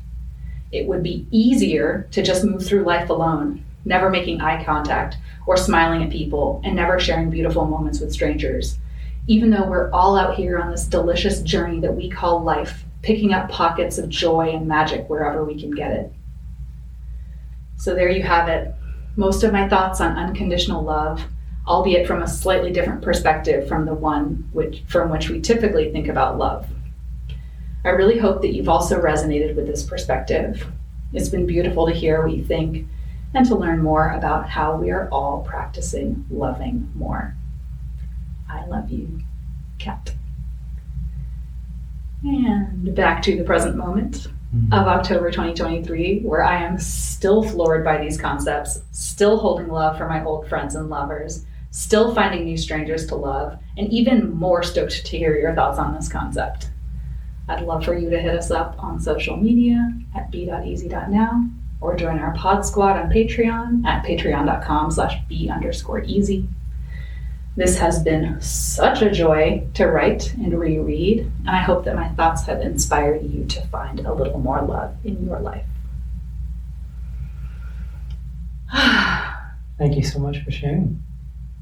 It 0.71 0.87
would 0.87 1.03
be 1.03 1.27
easier 1.31 2.07
to 2.11 2.23
just 2.23 2.43
move 2.43 2.65
through 2.65 2.83
life 2.83 3.09
alone, 3.09 3.63
never 3.87 4.09
making 4.09 4.41
eye 4.41 4.63
contact 4.63 5.17
or 5.47 5.57
smiling 5.57 6.03
at 6.03 6.11
people 6.11 6.61
and 6.63 6.75
never 6.75 6.99
sharing 6.99 7.29
beautiful 7.29 7.65
moments 7.65 7.99
with 7.99 8.11
strangers, 8.11 8.77
even 9.27 9.49
though 9.49 9.67
we're 9.67 9.89
all 9.91 10.17
out 10.17 10.35
here 10.35 10.59
on 10.59 10.69
this 10.69 10.85
delicious 10.85 11.41
journey 11.41 11.79
that 11.79 11.95
we 11.95 12.09
call 12.09 12.43
life, 12.43 12.83
picking 13.01 13.33
up 13.33 13.49
pockets 13.49 13.97
of 13.97 14.09
joy 14.09 14.49
and 14.49 14.67
magic 14.67 15.09
wherever 15.09 15.43
we 15.43 15.59
can 15.59 15.71
get 15.71 15.91
it. 15.91 16.11
So, 17.77 17.95
there 17.95 18.09
you 18.09 18.23
have 18.23 18.49
it. 18.49 18.73
Most 19.15 19.43
of 19.43 19.53
my 19.53 19.69
thoughts 19.69 20.01
on 20.01 20.17
unconditional 20.17 20.83
love, 20.83 21.23
albeit 21.65 22.07
from 22.07 22.21
a 22.21 22.27
slightly 22.27 22.71
different 22.71 23.01
perspective 23.01 23.67
from 23.67 23.85
the 23.85 23.93
one 23.93 24.49
which, 24.51 24.83
from 24.87 25.09
which 25.09 25.29
we 25.29 25.39
typically 25.39 25.91
think 25.91 26.07
about 26.07 26.37
love. 26.37 26.67
I 27.85 27.89
really 27.89 28.17
hope 28.17 28.41
that 28.41 28.53
you've 28.53 28.69
also 28.69 28.99
resonated 28.99 29.55
with 29.55 29.67
this 29.67 29.83
perspective. 29.83 30.67
It's 31.13 31.29
been 31.29 31.45
beautiful 31.45 31.85
to 31.85 31.93
hear 31.93 32.21
what 32.21 32.35
you 32.35 32.43
think 32.43 32.87
and 33.33 33.45
to 33.45 33.55
learn 33.55 33.81
more 33.81 34.11
about 34.11 34.49
how 34.49 34.75
we 34.75 34.91
are 34.91 35.09
all 35.09 35.43
practicing 35.43 36.25
loving 36.29 36.91
more. 36.95 37.35
I 38.49 38.65
love 38.65 38.89
you, 38.89 39.21
Kat. 39.77 40.13
And 42.23 42.95
back 42.95 43.21
to 43.23 43.37
the 43.37 43.43
present 43.43 43.75
moment 43.75 44.27
mm-hmm. 44.55 44.73
of 44.73 44.87
October 44.87 45.29
2023, 45.29 46.21
where 46.21 46.43
I 46.43 46.63
am 46.63 46.79
still 46.79 47.43
floored 47.43 47.83
by 47.83 47.97
these 47.97 48.19
concepts, 48.19 48.81
still 48.91 49.37
holding 49.37 49.67
love 49.67 49.97
for 49.97 50.07
my 50.07 50.23
old 50.23 50.47
friends 50.47 50.75
and 50.75 50.89
lovers, 50.89 51.45
still 51.71 52.15
finding 52.15 52.45
new 52.45 52.57
strangers 52.57 53.05
to 53.07 53.15
love, 53.15 53.59
and 53.77 53.87
even 53.89 54.33
more 54.33 54.63
stoked 54.63 55.05
to 55.05 55.17
hear 55.17 55.37
your 55.37 55.53
thoughts 55.53 55.77
on 55.77 55.93
this 55.93 56.09
concept. 56.09 56.69
I'd 57.49 57.61
love 57.61 57.85
for 57.85 57.97
you 57.97 58.09
to 58.09 58.19
hit 58.19 58.35
us 58.35 58.51
up 58.51 58.75
on 58.79 58.99
social 58.99 59.37
media 59.37 59.93
at 60.15 60.31
be.easy.now 60.31 61.49
or 61.79 61.95
join 61.95 62.19
our 62.19 62.33
pod 62.33 62.65
squad 62.65 62.97
on 62.97 63.09
Patreon 63.11 63.85
at 63.85 64.03
patreon.com 64.03 64.91
slash 64.91 65.15
be 65.27 65.49
underscore 65.49 66.01
easy. 66.03 66.47
This 67.55 67.77
has 67.79 68.03
been 68.03 68.39
such 68.39 69.01
a 69.01 69.09
joy 69.09 69.67
to 69.73 69.87
write 69.87 70.33
and 70.35 70.59
reread, 70.59 71.31
and 71.39 71.49
I 71.49 71.57
hope 71.57 71.85
that 71.85 71.95
my 71.95 72.09
thoughts 72.09 72.43
have 72.43 72.61
inspired 72.61 73.23
you 73.23 73.45
to 73.45 73.61
find 73.67 73.99
a 74.01 74.13
little 74.13 74.39
more 74.39 74.61
love 74.61 74.95
in 75.03 75.25
your 75.25 75.39
life. 75.39 75.65
Thank 79.79 79.95
you 79.95 80.03
so 80.03 80.19
much 80.19 80.43
for 80.43 80.51
sharing. 80.51 81.03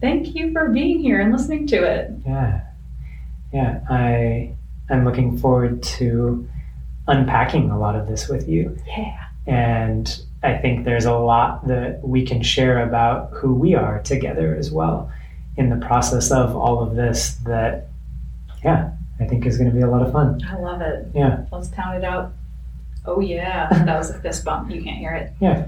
Thank 0.01 0.35
you 0.35 0.51
for 0.51 0.69
being 0.69 0.99
here 0.99 1.21
and 1.21 1.31
listening 1.31 1.67
to 1.67 1.83
it. 1.83 2.11
Yeah. 2.25 2.61
Yeah. 3.53 3.79
I 3.89 4.55
I'm 4.89 5.05
looking 5.05 5.37
forward 5.37 5.81
to 5.83 6.47
unpacking 7.07 7.71
a 7.71 7.79
lot 7.79 7.95
of 7.95 8.07
this 8.07 8.27
with 8.27 8.47
you. 8.47 8.77
Yeah. 8.85 9.24
And 9.47 10.21
I 10.43 10.55
think 10.57 10.85
there's 10.85 11.05
a 11.05 11.13
lot 11.15 11.67
that 11.67 12.01
we 12.03 12.25
can 12.25 12.41
share 12.41 12.83
about 12.87 13.31
who 13.31 13.53
we 13.53 13.75
are 13.75 14.01
together 14.01 14.55
as 14.55 14.71
well 14.71 15.11
in 15.57 15.69
the 15.69 15.85
process 15.85 16.31
of 16.31 16.55
all 16.55 16.81
of 16.81 16.95
this 16.95 17.35
that, 17.45 17.87
yeah, 18.63 18.91
I 19.19 19.25
think 19.25 19.45
is 19.45 19.57
going 19.57 19.69
to 19.69 19.75
be 19.75 19.81
a 19.81 19.89
lot 19.89 20.01
of 20.05 20.11
fun. 20.11 20.41
I 20.47 20.57
love 20.59 20.81
it. 20.81 21.07
Yeah. 21.13 21.45
Let's 21.51 21.69
count 21.69 21.97
it 21.97 22.03
out. 22.03 22.33
Oh, 23.05 23.19
yeah. 23.19 23.69
That 23.85 23.97
was 23.97 24.09
a 24.09 24.19
fist 24.19 24.43
bump. 24.43 24.71
You 24.71 24.81
can't 24.83 24.97
hear 24.97 25.13
it. 25.13 25.31
Yeah. 25.39 25.67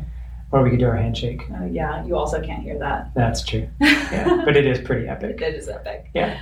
Or 0.51 0.63
we 0.63 0.69
could 0.69 0.79
do 0.79 0.87
our 0.87 0.95
handshake. 0.95 1.41
Uh, 1.53 1.65
yeah, 1.65 2.05
you 2.05 2.15
also 2.15 2.41
can't 2.41 2.63
hear 2.63 2.79
that. 2.79 3.13
That's 3.13 3.43
true. 3.43 3.67
Yeah. 3.79 4.43
but 4.45 4.55
it 4.55 4.65
is 4.65 4.79
pretty 4.79 5.07
epic. 5.07 5.41
It 5.41 5.53
is 5.55 5.67
epic. 5.67 6.09
Yeah. 6.13 6.39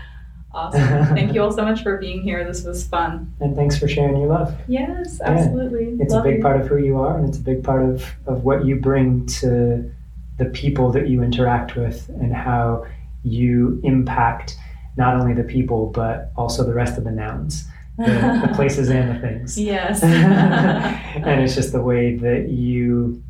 Awesome. 0.56 0.82
Thank 1.16 1.34
you 1.34 1.42
all 1.44 1.52
so 1.52 1.64
much 1.64 1.84
for 1.84 1.98
being 1.98 2.22
here. 2.24 2.46
This 2.46 2.64
was 2.64 2.86
fun. 2.88 3.34
And 3.42 3.56
thanks 3.56 3.78
for 3.78 3.88
sharing 3.90 4.16
your 4.18 4.28
love. 4.30 4.56
Yes, 4.68 5.20
Yeah. 5.22 5.32
absolutely. 5.32 5.98
It's 6.00 6.14
Love 6.14 6.26
a 6.26 6.30
big 6.30 6.38
you. 6.38 6.42
part 6.42 6.62
of 6.62 6.68
who 6.68 6.78
you 6.78 6.98
are, 6.98 7.18
and 7.18 7.28
it's 7.28 7.38
a 7.38 7.42
big 7.42 7.62
part 7.64 7.84
of, 7.84 8.06
of 8.26 8.46
what 8.46 8.66
you 8.66 8.78
bring 8.78 9.26
to 9.42 9.92
the 10.38 10.46
people 10.46 10.92
that 10.92 11.10
you 11.10 11.22
interact 11.24 11.76
with 11.76 12.08
and 12.10 12.34
how 12.34 12.86
you 13.24 13.82
impact 13.84 14.56
not 14.98 15.16
only 15.20 15.34
the 15.34 15.44
people, 15.44 15.88
but 15.88 16.32
also 16.38 16.64
the 16.64 16.74
rest 16.74 16.98
of 16.98 17.04
the 17.04 17.12
nouns, 17.12 17.66
the, 17.98 18.06
the 18.48 18.52
places 18.56 18.90
and 18.90 19.14
the 19.14 19.20
things. 19.20 19.60
Yes. 19.60 20.02
and 20.04 21.42
it's 21.42 21.56
just 21.56 21.74
the 21.74 21.82
way 21.82 22.16
that 22.16 22.48
you 22.50 23.22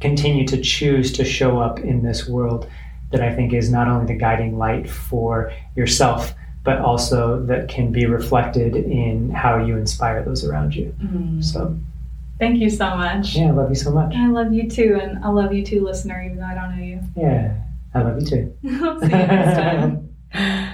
continue 0.00 0.44
to 0.46 0.60
choose 0.60 1.12
to 1.12 1.24
show 1.24 1.58
up 1.60 1.78
in 1.80 2.02
this 2.02 2.28
world 2.28 2.68
that 3.10 3.20
I 3.20 3.34
think 3.34 3.52
is 3.52 3.70
not 3.70 3.88
only 3.88 4.12
the 4.12 4.18
guiding 4.18 4.58
light 4.58 4.88
for 4.90 5.52
yourself, 5.76 6.34
but 6.68 6.80
also 6.80 7.40
that 7.44 7.66
can 7.66 7.90
be 7.90 8.04
reflected 8.04 8.76
in 8.76 9.30
how 9.30 9.56
you 9.56 9.74
inspire 9.78 10.22
those 10.22 10.44
around 10.44 10.74
you. 10.74 10.94
Mm. 11.02 11.42
So, 11.42 11.74
Thank 12.38 12.60
you 12.60 12.68
so 12.68 12.94
much. 12.94 13.36
yeah, 13.36 13.46
I 13.46 13.50
love 13.52 13.70
you 13.70 13.74
so 13.74 13.90
much. 13.90 14.14
I 14.14 14.28
love 14.28 14.52
you 14.52 14.68
too, 14.68 14.98
and 15.00 15.24
I 15.24 15.30
love 15.30 15.54
you 15.54 15.64
too, 15.64 15.82
listener, 15.82 16.22
even 16.22 16.36
though 16.36 16.44
I 16.44 16.54
don't 16.54 16.76
know 16.76 16.84
you. 16.84 17.00
Yeah, 17.16 17.56
I 17.94 18.02
love 18.02 18.20
you 18.20 18.26
too. 18.26 18.54
See 18.62 18.68
you 18.68 19.08
next 19.08 19.56
time. 19.56 20.14